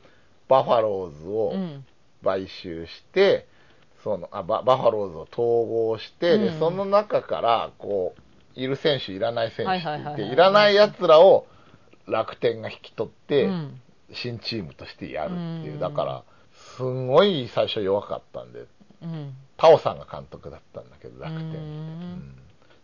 [0.47, 1.33] バファローズうん。
[1.33, 1.85] うをん。
[2.23, 3.45] 買収して、
[4.05, 8.21] そのあババファローズを統合して、うんでその中からこう
[8.59, 11.47] いる選手、いらない選手ってはいらないやつらを
[12.07, 13.81] 楽天が引き取って、うん
[14.13, 16.23] 新チームとしてやるっていう、うんだから、
[16.75, 18.65] すんごい最初弱かったんで、
[19.01, 19.33] うん。
[19.57, 22.40] タオさんが監督だったんだけど、楽天って。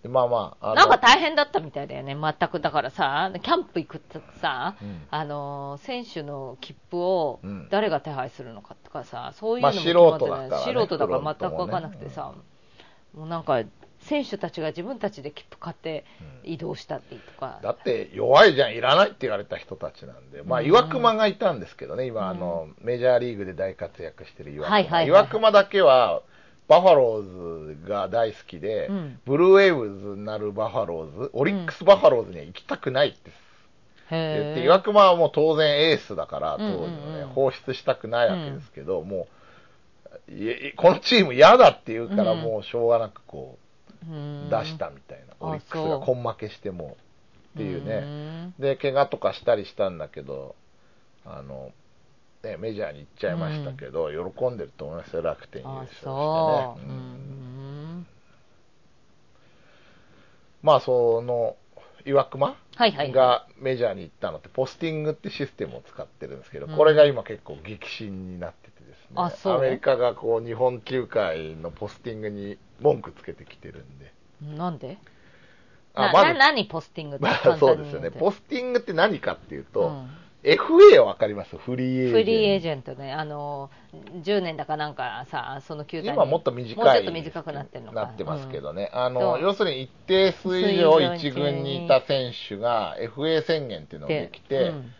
[0.07, 2.59] まあまあ、なんか大変だったみたいだよね、全く。
[2.59, 5.07] だからさ、キャンプ行くとさ、うん。
[5.09, 7.67] あのー選手の切符をうん。
[7.69, 12.33] 誰が手配するのかとかさ、そういうまあのも決まってない素人だからね素人だから全く分からなくてさ、
[13.13, 13.63] もうなんか、
[13.99, 16.05] 選手たちが自分たちで切符買って
[16.43, 17.59] 移動したってとか。
[17.61, 20.67] だって弱いじゃん、いらないって言われた人たちなんで、まあ、うん。
[20.67, 24.75] 岩隈がいたんですけどね、今、あの、メジャーリーグで大活躍してる岩隈。
[24.75, 25.07] はいはいはい。
[25.07, 26.21] 岩隈だけは、
[26.67, 29.19] バファローズが大好きで、うん。
[29.25, 33.39] ブルーウェーブズになるバファローズ、オリックスバファローズには行きたくないって言って、
[34.15, 37.21] へー岩隈はもう当然エースだから、当うん時のね、うん。
[37.21, 39.27] うん放出したくないわけですけど、も
[40.27, 42.41] う、いえこのチーム嫌だって言うから、うん。
[42.41, 43.57] もうしょうがなくこ
[44.09, 44.49] う、うん。
[44.49, 46.97] 出したみたいな、あオリックスが根負けしても
[47.53, 48.53] っていうね、ん。
[48.59, 50.55] で怪我とかしたりしたんだけど、
[51.25, 51.71] あの
[52.47, 56.13] ね、メジャーに行っちゃいましたけど、喜んでると思いますよ、楽天優あ勝してね。
[60.63, 61.55] まあ、その
[62.05, 63.11] 岩隈はいはい。
[63.11, 66.75] がメジャーに行ったのって、ポスティングってシステムを使ってるんですけど、うん。
[66.75, 74.13] これが今結構激震になっててですね、アメリカがこう日本球界のポスティングに文句つけてきてるんで。
[74.57, 74.97] なんで？
[75.95, 78.11] なあまずな何ポスティングってまあ、そうですよね。
[78.11, 80.09] ポスティングって何かっていうと、うん
[80.47, 81.57] FA わかります？
[81.57, 82.17] フリーエージェント。
[82.17, 83.69] フリーエージェントね、あの、
[84.23, 86.85] 10年だかなんかさ、その球団に今もっと短い。
[86.85, 88.03] もうちょっと短くなってるのか。
[88.03, 88.89] なってますけどね。
[88.93, 94.93] うんあの、要するに一定数以上一軍にいた選手が FA 宣言っていうのができて、うん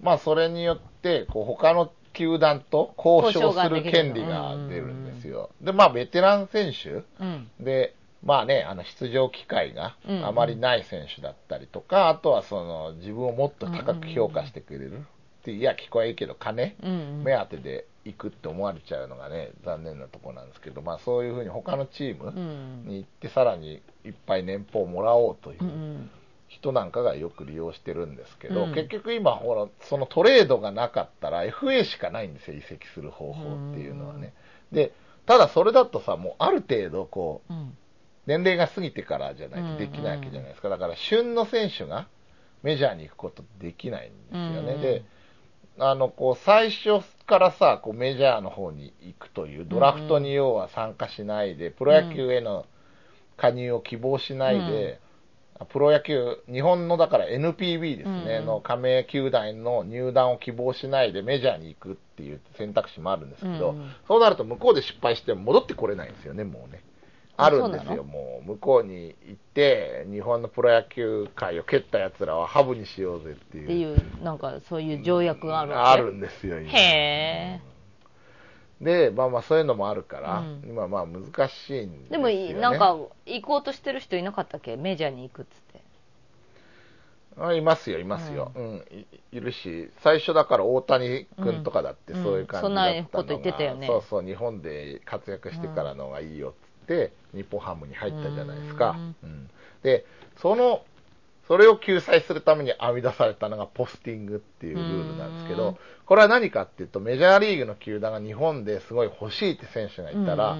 [0.00, 5.50] まあそれによって、こう他の球団と交渉する権利が出るんですよ。
[5.60, 7.50] で、まあベテラン選手うん。
[7.60, 15.00] で、まあね、あの出場機会がうんあまりない選手だったりとか、あとはその自分をもっと高く評価してくれるっ
[15.44, 17.24] て、いや、聞こえいいけど、金、うんうん。
[17.24, 22.86] 目当てで行くって思われちゃうのがね、残念なところなんですけど、まあそういうふうに他のチームうん。
[22.86, 25.70] に行って、さらにいっぱい年俸をもらおうというんう。
[25.70, 26.10] うん
[26.46, 34.32] 人なんかがよく利用してるんですけど、うん結局今、ほら、そのトレードがなかったら FA しかないんですよ、移籍する方法っていうのはね。
[34.70, 34.92] で、
[35.26, 37.76] ただそれだとさ、もうある程度、こう、うん。
[38.26, 40.68] 年齢が過ぎてからじゃないとできないわけじゃないですか。
[40.68, 42.08] だから、旬の選手が
[42.62, 44.72] メジャーに行くことできないんですよね。
[44.74, 45.04] うんで、
[45.78, 52.66] あの、こう、最初からさ、こう、メジャーの方に行くという、ドラフトに要は参加しないで、プロ野球への
[53.36, 55.00] 加入を希望しないで、
[55.68, 63.90] プロ野球、日本のだから NPB ですね、うんの加盟球団の入団を希望しないでメジャーに行くっていう選択肢もあるんですけど、うん。
[64.08, 66.82] そうなると向こうで失敗しても戻ってこれないんですよね、もうね。
[67.36, 73.64] ああるんですよ、もう向こうに行って、日本のプロ野球界を蹴ったやつらはハブにしようぜっていう。
[73.64, 76.70] っていう、なんかそういう条約があるあるんですよ、今。
[76.70, 77.60] へ
[78.80, 80.62] で、まあまあそういうのもあるから、うん。
[80.68, 81.88] 今まあ難しいんですよ、ね。
[82.10, 84.76] でもい、なんか、行こうとしてる人いなかったっけ？
[84.76, 85.80] メジャーに行くっつって。
[87.36, 88.84] あいますよ、いますよ、うん。
[88.92, 93.88] いいるし、最初だから大谷君とかだってうんそういう感じだったのが、うんそんなこと言ってたよね。
[93.88, 98.90] そうそう、日本で活躍してからのがいいよっつって、日本ハムに入ったじゃないですか。
[98.90, 99.50] うんうん
[99.82, 100.06] で、
[100.38, 100.82] その、
[101.46, 110.56] それを救済するために編み出されたのがポスティングっていうルールなんですけどうん、これは何かっていうと、メジャーリーグの球団が日本ですごい欲しいって選手がいたら、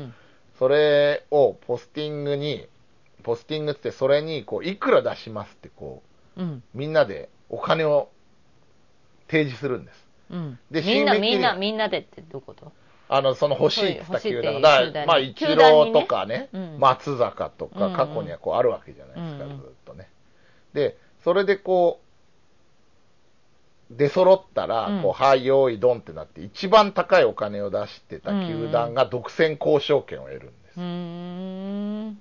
[0.59, 2.69] それをポスティングに、
[3.23, 6.03] ポスティングってそれにこういくら出しますってこ
[6.37, 6.63] う、うん。
[6.75, 8.11] みんなでお金を
[9.29, 10.07] 提示するんです。
[10.31, 10.59] うん。
[10.71, 12.73] でみんな、みんな、みんなでってどういうこと？
[13.09, 15.07] あの、その欲しいって言った球団が。
[15.07, 20.09] まあ、イチローとかね、うん松坂とか、うんうん過去にはこうあるわけじゃないですか、うんうんずっとね。
[20.73, 22.05] で、それでこう、
[23.91, 30.77] 出揃ったら、うんこう、はい、用意、ドンってなって、一番高いお金を出してた球団が独占交渉権を得るんです。
[30.79, 32.19] うーん。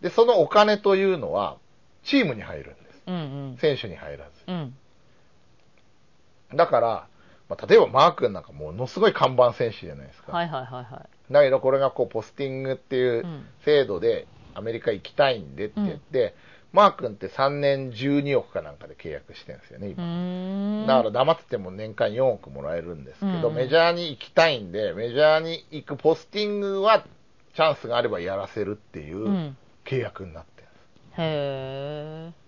[0.00, 1.58] で、そのお金というのは、
[2.04, 3.02] チームに入るんです。
[3.06, 3.18] うんう
[3.54, 3.56] ん。
[3.58, 4.30] 選手に入らず。
[4.46, 4.74] うん。
[6.54, 7.06] だから、
[7.50, 10.32] まあ、例えばマー君なんかものすごい看板選手じゃないですか。
[10.32, 11.32] はいはいはいはい。
[11.32, 16.34] だけどこれがこうポスティングっていううん制度でアメリカ行きたいんでって言って、
[16.72, 20.02] マー君って3年12億かなんかで契約してるんですよね、う今。
[20.04, 20.86] ーん。
[20.86, 27.04] だから黙ってても年間4億もらえるんですけど、うんメジャーに行きたいんで、メジャーに行くポスティングは
[27.54, 30.78] チャンスがあればやらせるっていううん契約になってるんで
[31.16, 31.20] す。
[31.20, 31.24] へ
[32.28, 32.39] え。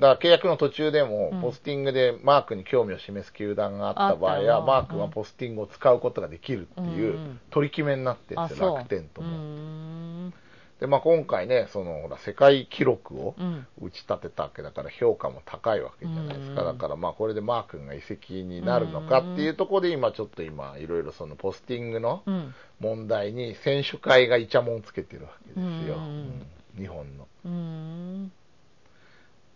[0.00, 8.74] だから契約の途中でもうん、ポスティングでマークに興味を示す球団があった場合は、のマークはポスティングを使うことができるっていんううん取り決めになってるんあ、ですよ。
[8.76, 9.28] 楽天とも。
[9.28, 10.34] ん。
[10.80, 13.66] で、まあ今回ね、その、ほら、世界記録をうん。
[13.80, 16.62] 打ち立てたわけだから評価も高いわけじゃないですか。
[16.62, 22.54] うんだからまあこれでマー君が移籍になるのかっていうところで今ちょっと今いろいろそのポスティングのうん。
[22.80, 25.94] 問題に選手会がイチャモンつけてるわけですよ。
[25.94, 27.28] うんうん日本の。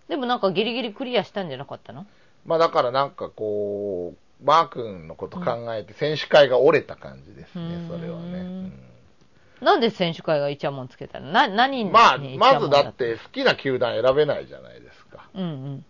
[0.08, 2.06] でもなんかギリギリクリアしたんじゃなかったの？
[2.46, 7.88] まあだからなんかこう、マー君のこと考えて選手会が折れた感じですね、うん。
[7.88, 8.38] それはね。
[8.38, 8.72] うん。
[9.60, 11.32] なんで選手会がイチャモンつけたの？
[11.32, 15.28] な、何にまあ、まずだたって好きな球団選べないじゃないですか。
[15.34, 15.84] うんうん。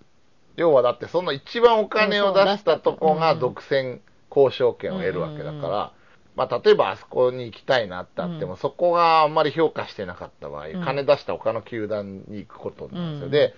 [0.57, 4.01] 要はだってその一番お金を出したとこがうん独占
[4.35, 5.93] 交渉権を得るわけだから、
[6.35, 8.57] まあ例えばあそこに行きたいなってあっても、うん。
[8.57, 10.85] そこがあんまり評価してなかった場合、うん。
[10.85, 13.27] 金出した他の球団に行くことなんですよ。
[13.27, 13.31] うん。
[13.31, 13.55] で、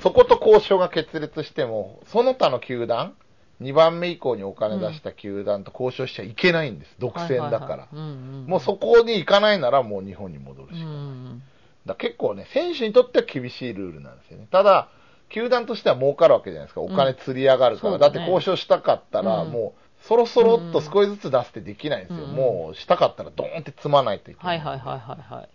[0.00, 3.14] そこと交渉が決裂しても、その他の球団、
[3.60, 6.94] 2番目以降にお金出した球団と交渉しちゃいけないんです。
[6.98, 7.98] 独占だから。
[8.46, 10.94] もうそこに行かないならもう日本に戻るうしかない。
[10.96, 11.42] ん。
[11.86, 14.48] だから結構ね、選手にとっては厳しいルールなんですよね。
[14.50, 14.88] ただ、
[15.28, 16.80] 球団としては儲かるわけじゃないですか。
[16.80, 17.94] お金釣り上がるから。
[17.94, 22.26] うだねって交渉したかったら、うんもう、そろそろっと少しずつ出してできないんですよ。
[22.26, 24.48] うんもう、したかったらドーンって積まないといけな。
[24.48, 25.48] はいいはいはいはいはい。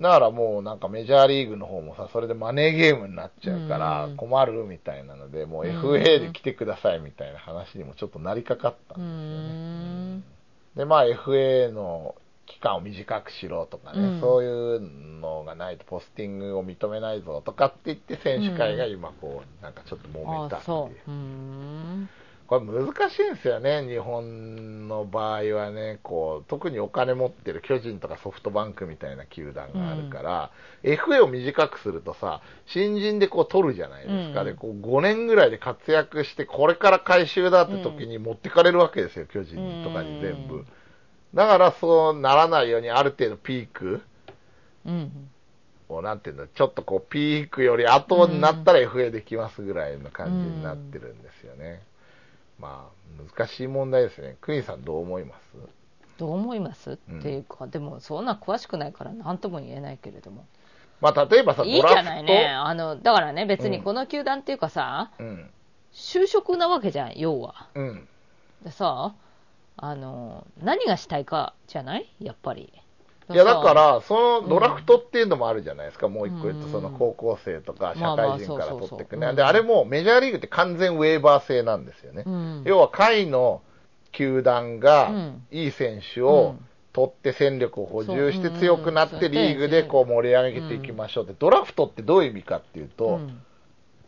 [0.00, 4.16] だからもうなんかメジャーリーグの方もさ、それでマネーゲームになっちゃうからうん。
[4.16, 10.24] 困るみたいなので、もううん FA で来てくださいみたいな話にもちょっとなりかかったうんですよね。
[10.74, 10.78] ーん。
[10.78, 12.14] で、まあ FA の
[12.46, 14.20] 期間を短くしろとかね、うん。
[14.20, 22.08] そういうのがないとポスティングを認めないぞとかって言って選手会が今こうなんかちょっと揉めたっていう
[22.48, 26.00] これ難しいんですよね日本の場合はね。
[26.02, 30.50] こう特にお金持ってる巨人とかソフトバンクみたいな球団があるから、
[30.82, 40.66] FA を短くするとさ新人でこう取るじゃないですか、うんでこう5年ぐらいで活躍してこれから回収だって時に持ってかれるわけですよ巨人とかに全部、うん
[41.34, 44.00] だからそうならないようにある程度ピーク。
[44.86, 45.28] うん
[45.90, 51.82] をなんていうんだちょっとこうピークより後になったら FA できますぐらいの感じになってるんですよね、
[52.58, 54.36] まあ難しい問題ですね。
[54.40, 55.56] クニさんどう思います？
[56.18, 60.46] どう思います、うんっていうかでもそんな詳しくないから何とも言えないけれども。
[61.00, 62.48] まあ例えばさいいじゃないね。
[62.48, 65.50] あのだからね別にこの球団っていうかさ、うん。
[65.92, 67.68] 就職なわけじゃん要は。
[67.74, 68.08] うん。
[68.64, 69.14] でさ
[69.76, 72.08] あの何がしたいかじゃない？
[72.20, 72.72] やっぱり
[73.30, 76.72] いやだかさら、そのドラフトっていうのもあるじゃないですか、もう一個言うと、うん。
[76.72, 82.62] その高校生とか社会人から取っていくね、うんであれもメジャーリーグって完全ウェーバー制なんですよね、うん。
[82.64, 83.62] 要は下位の
[84.12, 86.64] 球団がうんいい選手をうん。
[86.90, 93.40] 取って戦力を補充して強くなってリーグでこう盛り上げていきましょうって、ドラフトってどういう意味かっていううと、ん。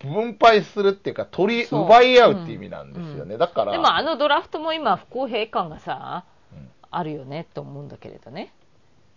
[0.00, 3.38] 分配するっていうか、取り、奪い合うっていう意味なんですよね、うん。
[3.38, 6.68] だから、でもあのドラフトも今不公平感がさ、うん。
[6.90, 8.52] あるよねと思うんだけれどね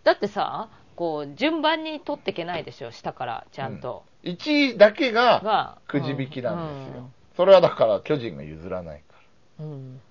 [0.04, 7.13] だってさこう順番に取っていけないでしょ下からちゃんと、1位だけががくじ引きなんですよ、うん。
[7.36, 9.16] それはだから巨人が譲らないか
[9.60, 9.66] ら。
[9.66, 10.02] うん。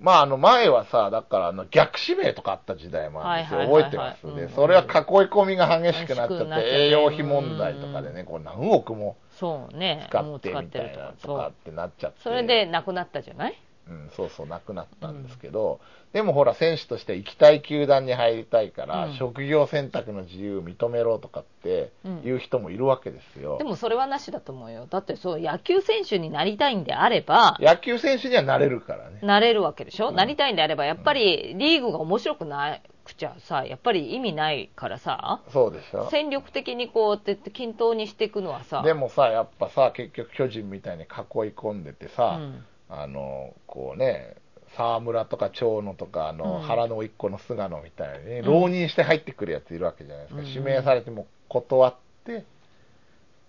[0.00, 4.48] まあ、あの前はさ、だからあの逆指名とかあった時代もあるんですよ、覚えてます、でうん。
[4.50, 4.88] それは囲い
[5.26, 10.06] 込みが激しくなっちゃって、栄養費問題とかでね、こう何億もそうね。
[10.08, 13.58] 使ってみたいるなとかってなっちゃって、それでなくなったじゃない？
[13.90, 15.80] うん、そうそう、なくなったんですけど、
[16.12, 19.14] でもほら、選手として行きたい球団に入りたいから、うん。
[19.14, 21.90] 職業選択の自由認めろとかって
[22.24, 23.58] いう人もいるわけですよ。
[23.58, 24.86] でもそれはなしだと思うよ。
[24.88, 29.20] だってそう野球選手になりたいんであれば野球選手にはなれるからね。
[29.22, 30.14] なれるわけでしょ、うん。
[30.14, 36.08] なりたいんであればやっぱりリーグが面白くなくちゃさやっぱり意味ないからさそうでしょ。
[36.10, 38.82] 戦力的にこうやって均等にしていくのはさ。
[38.82, 41.08] でもさ、やっぱさ、結局巨人みたいに囲い
[41.54, 44.36] 込んでてさ、うんあの、こうね、
[44.76, 50.40] 沢村とか長野とか、あの、うん原の一個の菅野みたいにね、うん浪人して入ってくるやついるわけじゃないですか。
[50.40, 52.44] うん指名されても断って、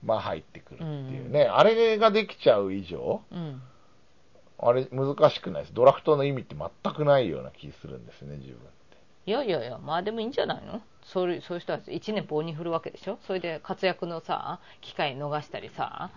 [0.04, 1.43] まあ入ってくるっていうね。
[1.43, 3.62] あれができちゃう以上、うん
[4.62, 5.73] あれ難しくないです。
[5.73, 8.97] ドラフトの意味って全くないような気するんですね、自分って。
[9.25, 10.82] いやいやいやまあでもいいんじゃないの？
[11.04, 13.19] そういうそういう人は1年棒に振るわけでしょ？
[13.25, 16.12] それで活躍のさ機会逃したりさ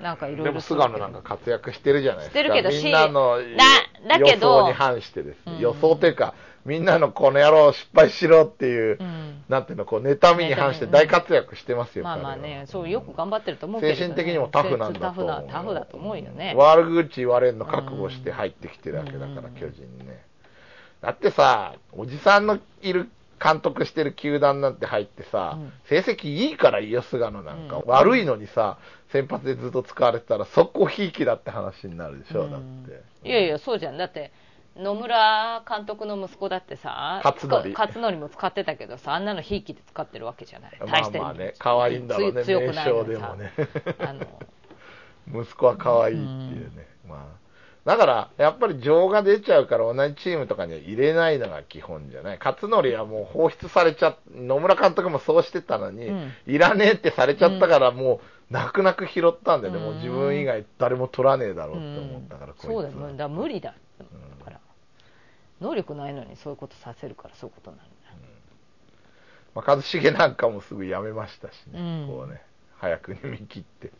[0.00, 2.38] なんかいろいろでも菅野なんか活躍してるじゃないですか。
[2.40, 5.58] してるけどみんなのだだけど予想に反してですね、うん。
[5.58, 9.44] 予想というか、みんなのこの野郎失敗しろっていう、うん。
[9.48, 15.26] なんていうの、こう、妬みに反して大活躍してますよ、まあまあねそうよく頑張ってると思うけど、ね、精神的にもタフなんだと思う。
[15.26, 16.54] タフなタフだと思うよね。
[16.56, 19.54] 悪口言われるの覚悟して入ってきてるわけだから、うん。
[19.54, 20.24] 巨人にね。
[21.00, 23.08] だってさ、おじさんのいる
[23.42, 27.76] 監督してる球団なんて入ってさ、うん成績いいからいいよ、菅野なんか。
[27.76, 28.78] うん悪いのにさ、
[29.10, 33.28] 先発でずっと使われてたら、速攻ひいきだって話になるでしょ、だって。
[33.28, 34.32] いやいやそうじゃんだって
[34.76, 43.52] 野村監督の息子だってさ勝則勝則も使ってたけどさあんなのひいきで使ってるわけじゃないま大してあまあね、可愛いんだろうね、つ強くないでもね。
[44.00, 44.26] あの
[45.42, 46.88] 息子は可愛いっていうね。
[47.06, 47.41] まあ。
[47.84, 52.38] だから、やっぱり情が出ちゃうから同じチームとかには入れないのが基本じゃない。
[52.38, 56.32] 勝則はもう放出されちゃっ野村監督もそうしてたのに、うん。
[56.46, 59.80] いらねえってされちゃったから、もう、泣く泣く拾ったんだよね。
[59.80, 59.84] うん。
[59.84, 63.16] もう自分以外誰も取らねえだろうって思ったから、こいつはそうだよ。
[63.16, 63.74] だ無理だ。
[63.98, 64.60] うんから。
[65.60, 67.96] 能力ないのにそういうことさせるからそういうことになるんだ。
[69.54, 71.80] まあ、一茂なんかもすぐ辞めましたしね。
[71.80, 72.06] うん。
[72.08, 72.42] こうね、
[72.76, 73.90] 早く逃げ切って。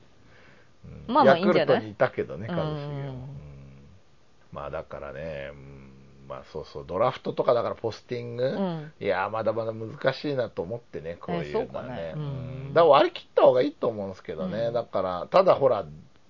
[1.09, 1.15] うん。
[1.15, 1.85] まあまあヤクルトいいんじゃない？
[1.87, 3.29] にいたけどね、一茂も。
[4.53, 5.93] まあだからね、うん
[6.29, 8.93] まあそうそう、ドラフトとかだからポスティング、うん。
[9.01, 11.89] いや、まだまだ難しいなと思ってね、こういうのはえそうかね。
[11.89, 12.13] ね。
[12.17, 12.23] うん。
[12.23, 12.25] う
[12.71, 12.75] ん。
[12.75, 14.73] だから割り切った方がいいと思うんですけどね、うん。
[14.73, 15.85] だから、ただほら、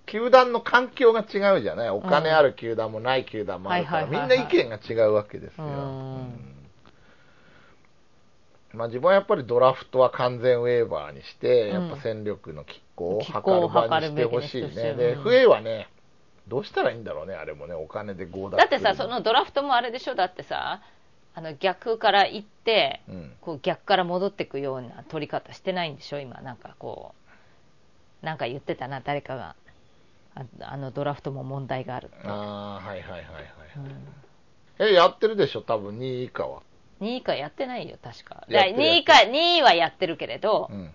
[0.07, 5.65] 球団の環境が違うじゃない、お金ある球団もない球団もあるから、みんない意見が違うわけですよ。
[5.65, 5.73] うん。
[5.73, 5.77] う
[6.23, 6.53] ん。
[8.75, 14.69] まあ、自分はやっぱりドラフトは完全ウェーバーにして、うんやっぱ戦力の拮抗を図る場にしてほしいね。
[14.69, 15.89] 図るべきですよで、うん FA はね、
[16.49, 20.81] どうしたらいいんだろうね、あれもね、お金で強奪だってさそのドラフトもあれでしょだってさ
[21.35, 27.15] あの逆から行ってうん、こう逆から戻っていくような取り方してないんでしょ今なんかこ
[28.23, 29.57] うなんか言ってたな誰かが
[30.35, 33.25] ああのドラフトも問題があるああ、はいはいはいはい。
[33.77, 34.23] うん
[34.79, 36.63] え、やってるでしょ、多分2位以下は。
[37.01, 38.45] 2位かやってないよ、確か。
[38.49, 40.91] やってる2位か、2位はやってるけれど、うん。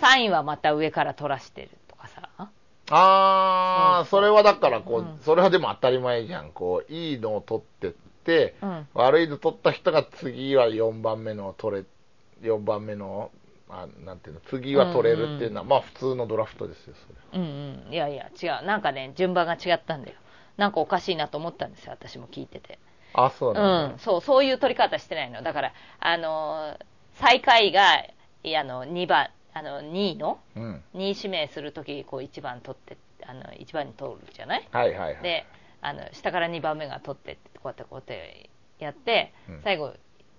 [0.00, 2.50] 3位はまた上から取らしてるとかさ。
[2.94, 6.52] あー、それはだからこう、うんそれはでも当たり前じゃん。
[6.52, 7.90] こう、いいのを取ってっ
[8.24, 8.86] て、うん。
[8.94, 11.84] 悪いの取った人が次は4番目のを取
[12.42, 13.30] れ、4番目の、
[13.68, 17.14] あなんていうの、次は取れるっていうのは、まあ普通のドラフトですよ、それ。
[17.32, 17.42] うん
[17.86, 17.92] うん。
[17.92, 18.66] いやいや、違う。
[18.66, 20.16] なんかね、順番が違ったんだよ。
[20.56, 22.78] なんかおかしいなと思ったんですよ、私も聞いてて。
[23.14, 23.94] あ、そううなんだ。
[23.94, 25.42] ん、そう、そういう取り方してないの。
[25.42, 26.84] だから、あのー
[27.14, 27.96] 最下位が、
[28.42, 30.82] いやあの、2番、あの、2位の、うん。
[30.94, 32.96] 2位指名するとき、こう、1番取って、
[33.26, 34.68] あの、1番に通るじゃない？
[34.70, 35.22] はいはいはい。
[35.22, 35.46] で、
[35.80, 39.94] あの、下から2番目が取ってって、こうやってこうやってやってうん、最後、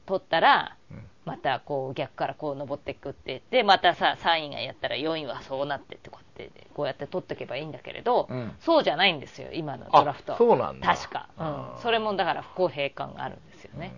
[0.06, 1.08] 取ったら、うん。
[1.26, 8.54] またこう逆からこう登っていくってでまたさ3位がやったら4位はそうなってってこうやってこうやって取っていけばいいんだけれど、うん。
[8.60, 10.34] そうじゃないんですよ今のドラフト。
[10.34, 10.94] あそうなんだ。
[10.98, 13.94] 確か、うん、それもだから不公平感があるんですよね、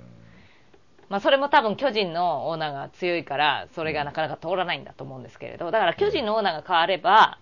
[1.09, 7.37] まあ、それも多分巨人のオーナーが強いからそれがなかなか通らないんだと思うんですけれどだから巨人のオーナーが変われば。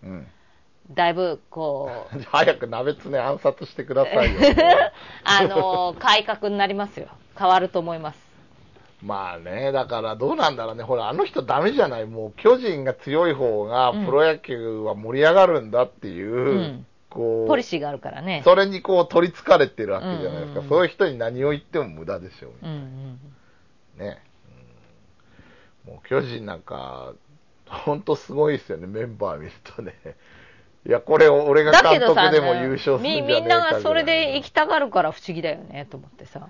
[0.91, 4.41] だいぶこう 早く鍋つね暗殺してくださいよ。
[5.23, 7.07] あの改革になりますよ
[7.39, 8.33] 変わると思います
[9.01, 10.83] まあね、だからどうなんだろうね。
[10.83, 12.05] ほら、あの人ダメじゃない。
[12.05, 20.39] もう巨人が強い方がうんプロ野球は盛り上がるんだっていう、うんこう、ポリシーがあるからねそれにこう取り憑かれてるわけじゃないですか。
[20.39, 22.51] うんうんうんそういう人に何を言っても無駄でしょう。
[22.63, 23.19] うんうん
[23.97, 24.21] ね。
[25.87, 25.93] うん。
[25.93, 27.13] もう巨人なんか、
[27.65, 29.93] ほんとすごいですよね、メンバー見るとね。
[30.85, 36.47] いや、これ俺が監だけどさ督でも優勝するんじゃねえかみみんながそれで行きたがるから不思議だよねと思ってさ。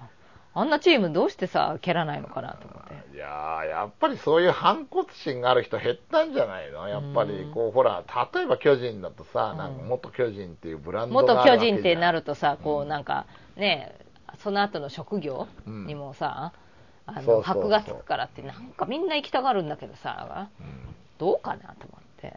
[0.55, 3.15] あんなチームどうしてさ蹴らないのかなと思って。
[3.15, 6.87] いやーやっぱりそういう反骨心がある人減ったんじゃないの？
[6.87, 9.57] やっぱりこう、ほら、例えば巨人だとさ、うん。
[9.57, 13.25] なんか元巨人っていうブランドが元巨人ってなるとさこううんなんか
[13.55, 13.95] ね
[14.43, 15.87] その後の職業うん。
[15.87, 16.72] にもさ、うそ
[17.07, 20.95] うそうの箔がつくからってなんかみんな行きたがるんだけどさうん。
[21.19, 22.33] どうかなと思って。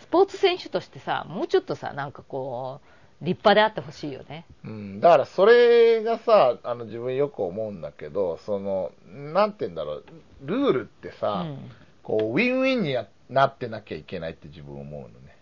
[0.00, 4.44] スポーツ選手としてさもうちょっとさなんかこう立派であってほしいよね。
[4.64, 10.04] うん、だからそれがさ、あの自分よく思うんだけど、その、なんて言うんだろう、
[10.44, 11.70] ルールってうさ、ん。
[12.02, 15.36] こう、ウィンウィンにやなってなきゃいけないって自分思うのね。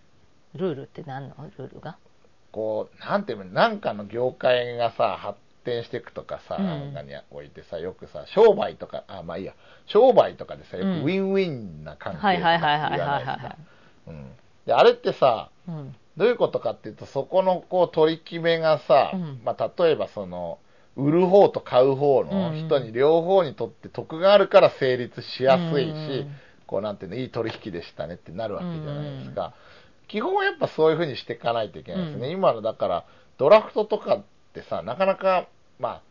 [0.56, 1.96] ルールって何のルールが？
[2.52, 6.66] こう、なんていうの、なんかの業界がさ、発展していくとかさ、うん。
[6.66, 9.54] なんかにおいてさ、よくさ、商売とか、あ、まあいいや、
[9.86, 13.56] 商売とかでさ、よくうんウィンウィンな関係とか言わないですかはいはい。
[14.08, 14.30] うん。
[14.66, 15.94] で、あれってさ、うん。
[16.16, 19.40] どういうことかっていうと、そこのこう取り決めがさ、うん。
[19.44, 20.58] まあ例えばその、
[20.96, 25.92] 売る方と買う方の人に両方にとって得があるから成立しやすいし、う
[26.24, 26.30] ん。
[26.66, 29.54] こうなんていうの、いい取引でしたねってなるわけじゃないですか。
[30.08, 32.26] 基本はやっぱそういうふうにしていかないといけないですね。
[32.26, 32.32] うん。
[32.32, 33.04] 今のだから、
[33.38, 35.48] ドラフトとかってさ、なかなか、
[35.78, 36.02] まあ、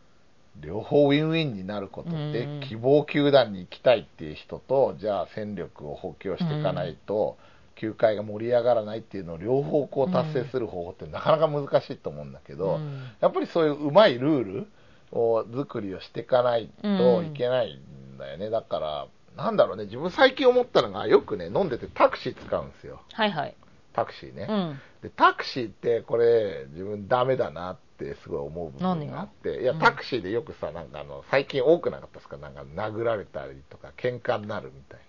[0.60, 2.60] 両方ウィンウィンになることって、うん。
[2.68, 7.36] 希望球団に行きたいっていう人と、じゃあ戦力を補強していかないと、
[7.76, 13.04] 球界が盛り上がらないっていうのを両方こう達成する方法ってなかなか難しいと思うんだけど、うん。
[13.20, 14.66] やっぱりそういううまいルール
[15.12, 17.80] を作りをしていかないといけない
[18.14, 18.50] んだよね。
[18.50, 23.00] だから、なんだろうね、自分最近思ったのが、よくね、飲んでてタクシー使うんですよ。
[23.12, 23.54] はいはい。
[23.92, 24.46] タクシーね。
[24.48, 24.80] うん。
[25.02, 32.36] で、タクシーってこれ自分ダメだなってすごい思う部分があって、いや、うんタクシーでよくさ、なんかあの、最近多くなかったですか？
[32.36, 35.04] なんか殴られたりとか喧嘩になるみたいな。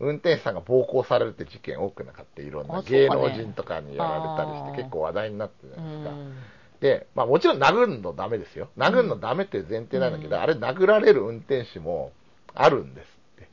[0.00, 2.42] 運転手さんが暴行されるって事件多くなかった。
[2.42, 6.10] いろんな芸能人とかにやられたりして結構話題になってるじうゃないですか。
[6.10, 6.34] ん
[6.80, 8.70] で、まあもちろん殴るのダメですよ。
[8.76, 12.10] 殴るのダメって前提なんだけど、うんあれ殴られる運転手も
[12.54, 13.48] あるんですって。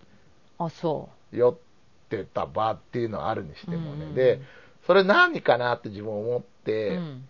[0.58, 1.58] あそ酔っ
[2.10, 4.06] てた場っていうのはあるにしてもね。
[4.06, 4.40] うんで、
[4.88, 7.30] それ何かなって自分思っう、て、うん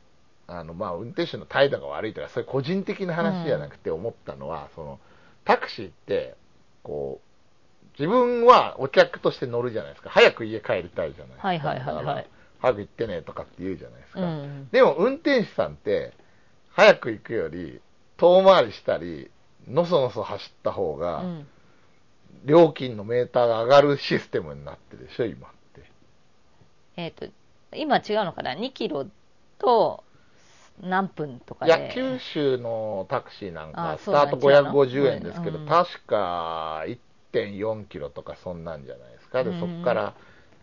[0.50, 5.00] あの、まあ、運転手の態度が悪いとか、そういう個人的な話じゃなくて思ったのは、その、
[5.46, 6.36] タクシーって、
[6.84, 10.10] こう、自分はお客として乗るじゃないですか。
[10.10, 11.48] 早く家帰りたいじゃないですか。
[11.48, 12.28] はいはいはいはい
[12.62, 14.22] 早く行ってねとかって言うじゃないですか。
[14.22, 16.14] うんでも、運転手さんって、
[16.72, 17.82] 早く行くより、
[18.18, 19.32] 遠回りしたり、
[19.68, 21.48] のそのそ走った方うが、ん
[22.46, 25.84] 料金のメーターが上がるシステムになってるでしょ、今って。
[26.96, 27.28] えっ、と
[27.76, 29.06] 今違うのかな？2キロ
[29.58, 30.04] と
[30.82, 31.72] 何分とかで。
[31.72, 34.74] いや、九州のタクシーなんか、スあそうなんタート違うの。
[34.74, 36.84] 550円ですけど、うん確か
[37.34, 39.44] 1.4キロとかそんなんじゃないですか？
[39.44, 39.60] で、うん。
[39.60, 40.14] そこから、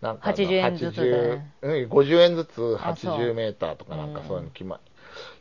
[0.01, 1.41] なんかあの、80円ずつで。
[1.63, 3.19] 80うん、50円ずつあそう。
[3.19, 4.81] 80メーターとかなんかうんそういうの決ま、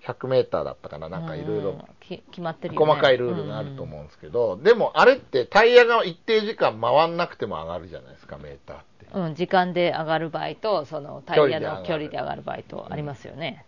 [0.05, 9.07] 100メーターだったかな、なんかいろいろうんき決まってるよ、ね、細かいルールがあると思うんですけど、でもあれってタイヤが一定時間回んなくても上がるじゃないですか、メーターって。
[9.13, 13.65] うん、うん時間で上がる場合とそのタイヤの距距離で上がる離で上がる場合とありますよね、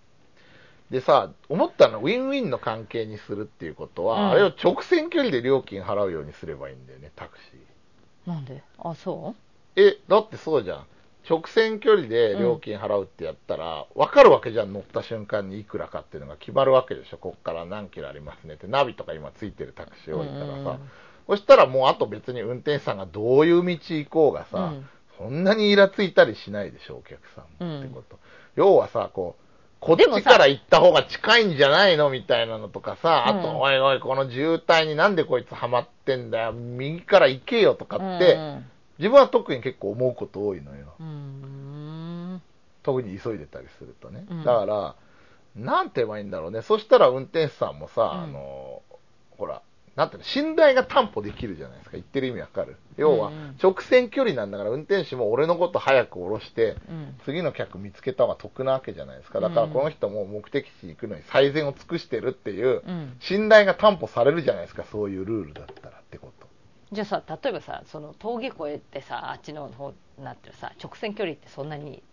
[0.90, 8.30] でさ、思ったのはウィンウィンの関係にするっていうことは、うんあれを直線距離で料金払うようにすればいいんだよね、タクシー。
[8.30, 8.64] なんで？
[8.80, 9.36] あ、そ
[9.76, 10.86] え、だってそうじゃん。
[11.30, 17.18] 直線距離で料金払うってやったら、わかるわけじゃん、乗った瞬間にいくらかっていうのが決まるわけでしょ。
[17.18, 20.46] こっから何キロありますねって、ナビとか今ついてるタクシー多いからさ。
[20.46, 20.80] うんうん
[21.28, 28.18] そしたらもうあと別に運転手さんがどういう道行こうがさ、うんそんなにイラついたりしないでしょ、お客さんもってこと。
[28.56, 29.47] 要はさ、こう、
[29.80, 38.16] こっちから行った方が近いんじゃないのみたいなのとかさ、あと、うんおいおい、この渋滞になんでこいつハマってんだよ、右から行けよとかう。
[38.16, 38.66] って、うん
[38.98, 40.94] 自分は特に結構思うこと多いのよ。
[41.00, 41.08] うん。
[41.08, 41.10] う
[42.38, 42.42] ん。
[42.84, 44.26] 特に急いでたりするとね。
[44.30, 44.96] うんだから、
[45.56, 46.62] なんて言えばいいんだろうね。
[46.62, 48.82] そしたら運転手さんもさ、うんあの、
[49.38, 49.62] ほら、
[49.98, 51.94] なんていうの、信頼が担保できるじゃないですか。
[51.94, 52.78] 言ってる意味わかる。
[52.98, 53.32] 要は
[53.62, 57.16] 直線距離なんだから運転手も俺のこと早く降ろして、うん。
[57.26, 59.40] 次の客見つけた方が得なわけじゃないですか。
[59.40, 63.18] だからうんこの人も目的地行くのに最善を尽くしてるっていう、うん。
[63.20, 64.86] 信頼が担保されるじゃないですか。
[64.92, 66.48] そういうルールだったらってこと。
[66.92, 72.04] じゃあさ、例えばさ、その峠越えてさ、あっちの方になってるさ、直線距離ってそんなに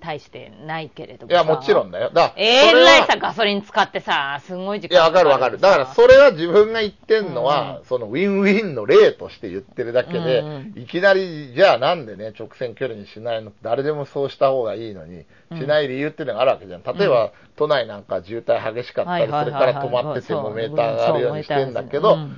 [0.00, 1.42] 対してないけれどもさ。
[1.42, 2.10] いや、もちろんだよ。
[2.10, 5.58] だからえらいさ、ガソリン使ってさ、すごい時間いや、わかるわかる。
[5.58, 16.82] だから、それは自分が言ってんのは、うんそのウィンウィンの例として言ってるだけで、うんいきなり、じゃあなんでね、直線距離にしないの誰でもそうした方がいいのに、うんしない理由っていうのがあるわけじゃん。
[16.82, 22.28] 例えば、うん都内なんか渋滞激しかったりするから止まっててもメーターが上がるようにしてんだけどそう、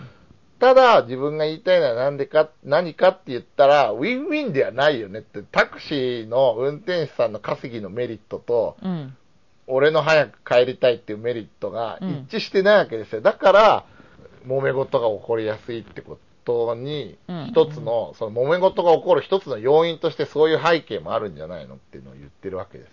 [0.60, 9.16] ただ、自分が言いたいのはなんでか、何かって言ったら、ウィンウィンではないよねって、タクシーの運転手さんの稼ぎのメリットと、うんうん
[9.72, 13.20] 俺の早く帰りたいっていうメリットがうん一致してないわけですよ。
[13.20, 13.84] だから、
[14.44, 22.92] 揉め事が起こりやすいってことにうん、一つの、その揉め事が起こる一つの要因としてそういう背景もあるんじゃないのっていうのを言ってるわけですよ。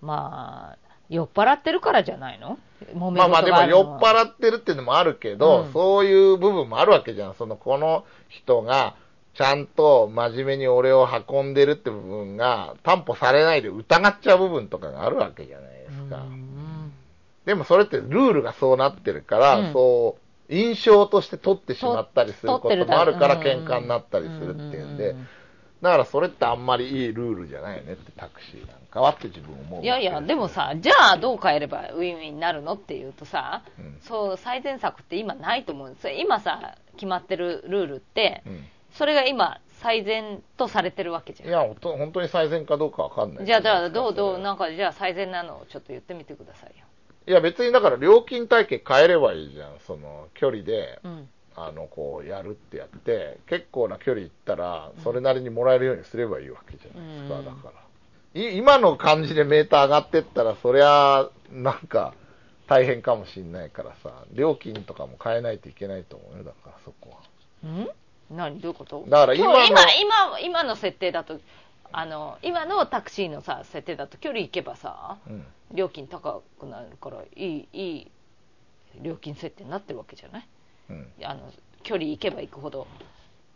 [0.00, 2.58] まあ、酔っ払ってるからじゃないの？
[2.94, 5.72] まあまあでも酔っっ払ってるっていうのもあるけど、うん。
[5.72, 7.34] そういう部分もあるわけじゃん。
[7.34, 8.94] その、この人が、
[9.34, 16.16] ちゃんと真面目に俺を運んでるって部分が担保されないで疑っちゃう部分とかがあるわけじゃないですか。
[16.16, 16.92] うん。
[17.46, 19.72] でもそれってルールがそうなってるから、うん。
[19.72, 20.16] そ
[20.48, 25.12] う、印象として取ってしまったりすることもあるから喧嘩になったりするっていうんで。
[25.14, 25.26] ん、
[25.82, 25.90] だ。
[25.90, 36.14] からそれってあんまりいいルールじゃないよねってタクシーなんかはって自分思ういやいや、でも、さ、じゃあどう変えればウィンウィンになるのっていうとさ、うんそう、最善策って今ないと思うんですよ。
[36.14, 41.48] 今さ、決まってるルールって、うんそれが今、最善とされてるわけじゃん。
[41.48, 43.46] いや、本当に最善かどうかわかんない。
[43.46, 46.84] じゃあ、じゃあどう、どう、ななんか、じゃあ最善なのをちょっと言ってみてくださいよ。
[47.26, 49.78] いや、別にだから料金体系変えればいいじゃん。
[49.86, 51.28] その、距離で、うん。
[51.54, 57.87] あの、こう、やるってやって、結構な距離行ったら、それなりにもらえるようにすればいいわけじゃないですか、うんだから。
[58.34, 62.14] い今の感じでメーター上がってったら、そりゃ、なんか、
[62.66, 67.16] 大変かもしんないからさ、料金とかも変えないといけないと思うよ、だからそこ
[67.64, 67.68] は。
[67.68, 67.88] ん？
[68.30, 68.60] 何？
[68.60, 69.04] どういうこと？
[69.08, 71.40] だから今の今今、今、今の設定だと、
[71.90, 75.46] あの、今のタクシーのさ、設定だと距離行けばさ、うん。
[75.72, 78.10] 料金高くなるから、いい、いい
[79.00, 80.48] 料金設定になってるわけじゃない？
[80.90, 81.12] うん。
[81.24, 81.50] あの、
[81.82, 82.86] 距離行けば行くほど、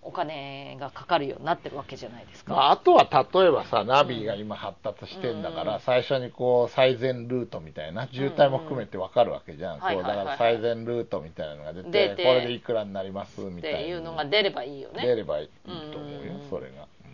[0.05, 2.55] お金がかかるようになってるわけじゃないですか。
[2.55, 9.79] まあ、あとは例えばさ、ナビが今発達してんだから、うん最初にこう、最善ルートみたいな、渋滞も含めてわかるわけじゃん。
[9.79, 13.79] はいこう、だはいはいはいから最善ルートみたいなのが出て、出てこれでいくらになりますみったいな。
[13.79, 15.07] ていうのが出ればいいよね。
[15.07, 16.87] 出ればいいと思うようん、それが。
[17.07, 17.13] うん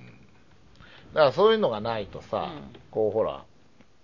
[1.15, 3.45] だからそういうのがないとさ、うんこうほら、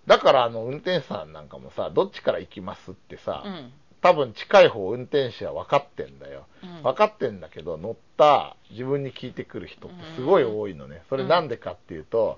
[0.07, 3.71] だからあの運転手さんなんかもさ、どっちから行きますってさ、うん。
[4.05, 6.45] 多分近い方運転手は分かってんだよ。
[6.61, 11.01] うん分かってんだけど、乗った自分に聞いてくる人ってすごい多いのね。
[11.09, 12.37] それなんでかっていうと、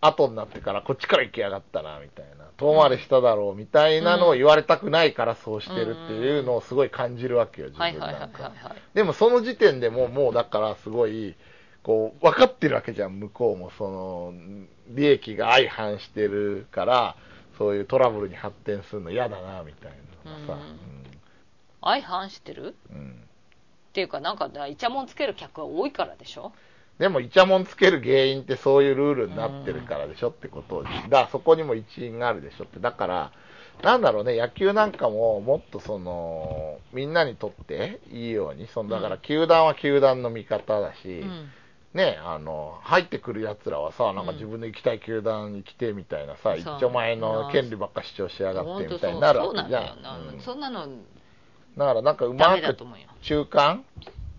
[0.00, 2.46] 後になってからこっちから行きやがったな、みたいな。
[2.56, 8.44] 遠回りしただろう、みたいなのを言われたくないからそうしてるっていうのをすごい感じるわけよ、自分なんか。
[8.44, 8.52] はい。
[8.94, 11.36] でもその時点でもう、もうだからすごい、
[11.82, 13.70] こう、分かってるわけじゃん、向こうも。
[13.76, 14.32] その、
[14.88, 17.16] 利益が相反してるから、
[17.58, 20.58] そういうトラブルに発展するの嫌だな、みたいなのがさ。
[21.82, 22.74] 相反してる？
[22.90, 22.96] うん。
[22.96, 23.20] うん
[23.90, 26.50] っていうか、なんか、イチャモンつける客が多いからでしょ？
[26.98, 32.80] でも、イチャモンつける原因ってそういうルールになってるからでしょってことを、だからそこにも一因があるでしょって。
[32.80, 33.32] だから、
[33.84, 41.50] なんだろうね、野球なんかももっとその、みんなにとっていいように、そのだから球団は球団の味方だし、うん。
[41.94, 50.40] ね、あの、入ってくる奴らはさ、なんか自分の行きたい球団に来てみたいなさ、一そう丁前の権利ばっか主張しやがってみたいになるわけじゃん。
[50.40, 50.86] そんな、の
[51.76, 52.76] だからなんかうダまく。
[53.22, 53.84] 中間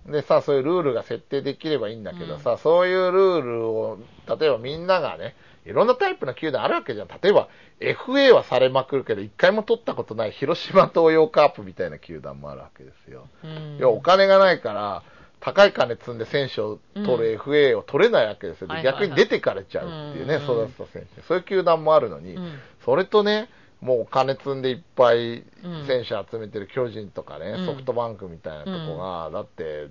[0.05, 3.99] でさ、そういうルールが設定できればいいんだけどさ、そういうルールを、
[4.37, 5.35] 例えばみんながね、
[5.65, 7.07] いろんなタイプの球団あるわけじゃん。
[7.07, 7.47] 例えば、
[7.79, 13.27] FA はされまくるけど、一回も取ったことない広島東洋カープみたいな球団もあるわけですよ。
[13.43, 15.03] うん要はお金がないから、
[15.45, 18.67] 高い金積んで選手を取る FA を取れないわけですよ。
[18.67, 20.43] ではいはいはい逆に出てかれちゃうっていうね、うん。
[20.43, 21.21] 育てた選手。
[21.21, 22.53] そういう球団もあるのに、うん。
[22.83, 23.47] それとね、
[23.79, 27.65] もうお金積んでいっぱいうん選手集めてる巨人とかね、うん。
[27.67, 29.87] ソフトバンクみたいなとこが、だって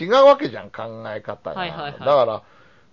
[0.00, 1.96] 違うわけじゃん、考え方が。
[1.98, 2.42] だから、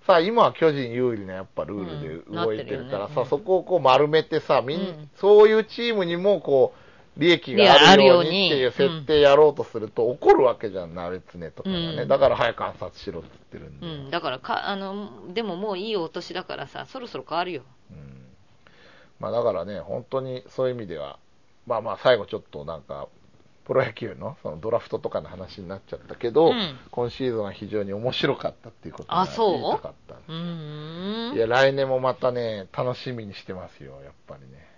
[0.08, 5.10] さあ今は巨人有利なやっぱルールで動いてるからさ、そこをこう丸めてさ、みん。
[5.18, 6.89] そういうチームにもこう、
[7.20, 11.86] 利益があるようにっていう設定やろうとすると怒るわけじゃん、鍋つねとかがね。
[12.02, 14.04] うんだから早く暗殺しろって言ってるんうで。
[14.08, 17.64] ん、だからかあの、でももういいお年だからさ、そろそろ変わるよ。
[17.92, 18.26] うん
[19.20, 21.20] まあだからね、本当にそういう意味では、
[21.68, 23.10] まあまあ最後ちょっとなんか、
[23.66, 29.52] プロ野球のそのドラフトとかの話になっちゃったけど、うん今シーズンは非常に面白かったっていうことがあそう？
[29.60, 30.16] 言いたかった。
[30.16, 31.36] うーん。
[31.36, 34.69] いや、来年もまたね、楽しみにしてますよ、やっぱりね。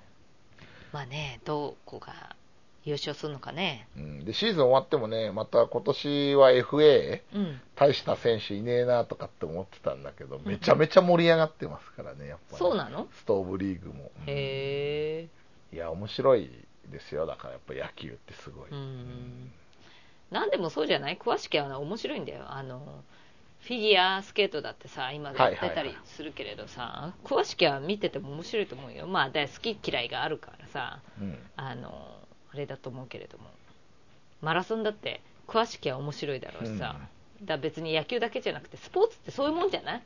[0.94, 2.36] まあね、どこが
[2.84, 3.88] 優勝するのかね。
[3.96, 7.62] うん、で、シーズン終わってもね、また今年は FA、うん。
[7.76, 12.58] 大した選手いねえなとかって思ってたんだけど、めちゃめちゃ盛り上がってますからね、やっぱり。
[12.58, 13.08] そうなの？
[13.14, 14.12] ストーブリーグも。
[14.26, 15.28] へ
[15.72, 15.76] え。
[15.76, 16.50] いや、面白い
[16.90, 18.70] ですよ、だからやっぱ野球ってすごい。
[18.70, 19.52] うん。
[20.32, 21.18] なんでもそうじゃない？
[21.18, 22.46] 詳しきは面白いんだよ。
[22.48, 23.04] あの、
[23.62, 29.08] フィギュアスケートだってさ、今やってたりするけれどさ、詳しきは見てても面白いと思うよ。
[29.08, 32.18] まあ、だ好き嫌いがあるからさ、うんあの、
[32.54, 33.46] あれだと思うけれども。
[34.42, 37.08] マラソンだって詳しきは面白いだろうしさ、だか
[37.46, 40.02] ら別に野球だけじゃなくてスポーツってそういうもんじゃない？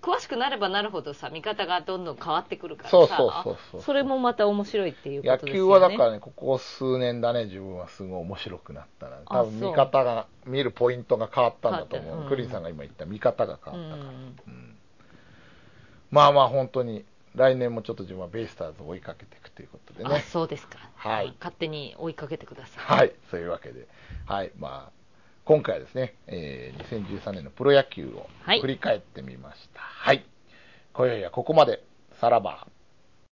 [0.00, 5.68] 詳しくなればなるほどさ見方がどんどん変わってくるからさそうそうそうそうそれもまた面白いっていうこ野とですよね。
[5.68, 9.16] 球はだからね、ここ数年だね、自分はすごい面白くなったな。
[9.26, 12.22] あ多分見方が、見るポイントが変わったんだと思う。
[12.22, 14.10] うんクリンさんが今言った見方が変うわったから。
[14.10, 14.14] ん。
[14.14, 14.76] うん。
[16.10, 20.20] まあまあ本当に、来年もちょっと自分はベイスターズを追いかけていくということであね。
[20.20, 21.34] そうですか、はい。
[21.38, 22.98] 勝手に追いかけてください。
[22.98, 23.88] はい、そういうわけで。
[24.26, 24.92] はい、まあ、
[25.46, 29.80] 今回はですね、えー2013年のプロ野球をはい振り返ってみました。
[29.80, 30.24] はい。
[30.94, 31.82] 今宵はここまで。
[32.20, 32.66] さらば。